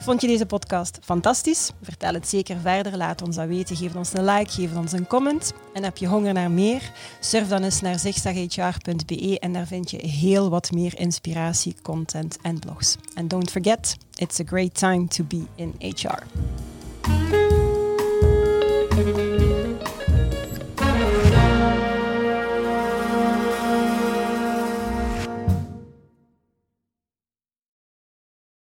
Vond 0.03 0.21
je 0.21 0.27
deze 0.27 0.47
podcast 0.47 0.99
fantastisch? 1.03 1.71
Vertel 1.83 2.15
het 2.15 2.29
zeker 2.29 2.57
verder. 2.61 2.97
Laat 2.97 3.23
ons 3.23 3.37
dat 3.37 3.47
weten. 3.47 3.77
Geef 3.77 3.95
ons 3.95 4.13
een 4.13 4.25
like, 4.25 4.51
geef 4.51 4.77
ons 4.77 4.93
een 4.93 5.07
comment. 5.07 5.53
En 5.73 5.83
heb 5.83 5.97
je 5.97 6.07
honger 6.07 6.33
naar 6.33 6.51
meer? 6.51 6.93
Surf 7.21 7.49
dan 7.49 7.63
eens 7.63 7.81
naar 7.81 7.99
zigzaghr.be 7.99 9.39
en 9.39 9.53
daar 9.53 9.67
vind 9.67 9.91
je 9.91 10.07
heel 10.07 10.51
wat 10.51 10.73
meer 10.73 10.99
inspiratie, 10.99 11.75
content 11.83 12.39
en 12.43 12.59
blogs. 12.59 12.97
And 13.15 13.31
don't 13.31 13.51
forget, 13.51 13.97
it's 14.17 14.41
a 14.41 14.45
great 14.47 14.75
time 14.75 15.09
to 15.09 15.25
be 15.25 15.43
in 15.55 15.75
HR. 15.79 16.23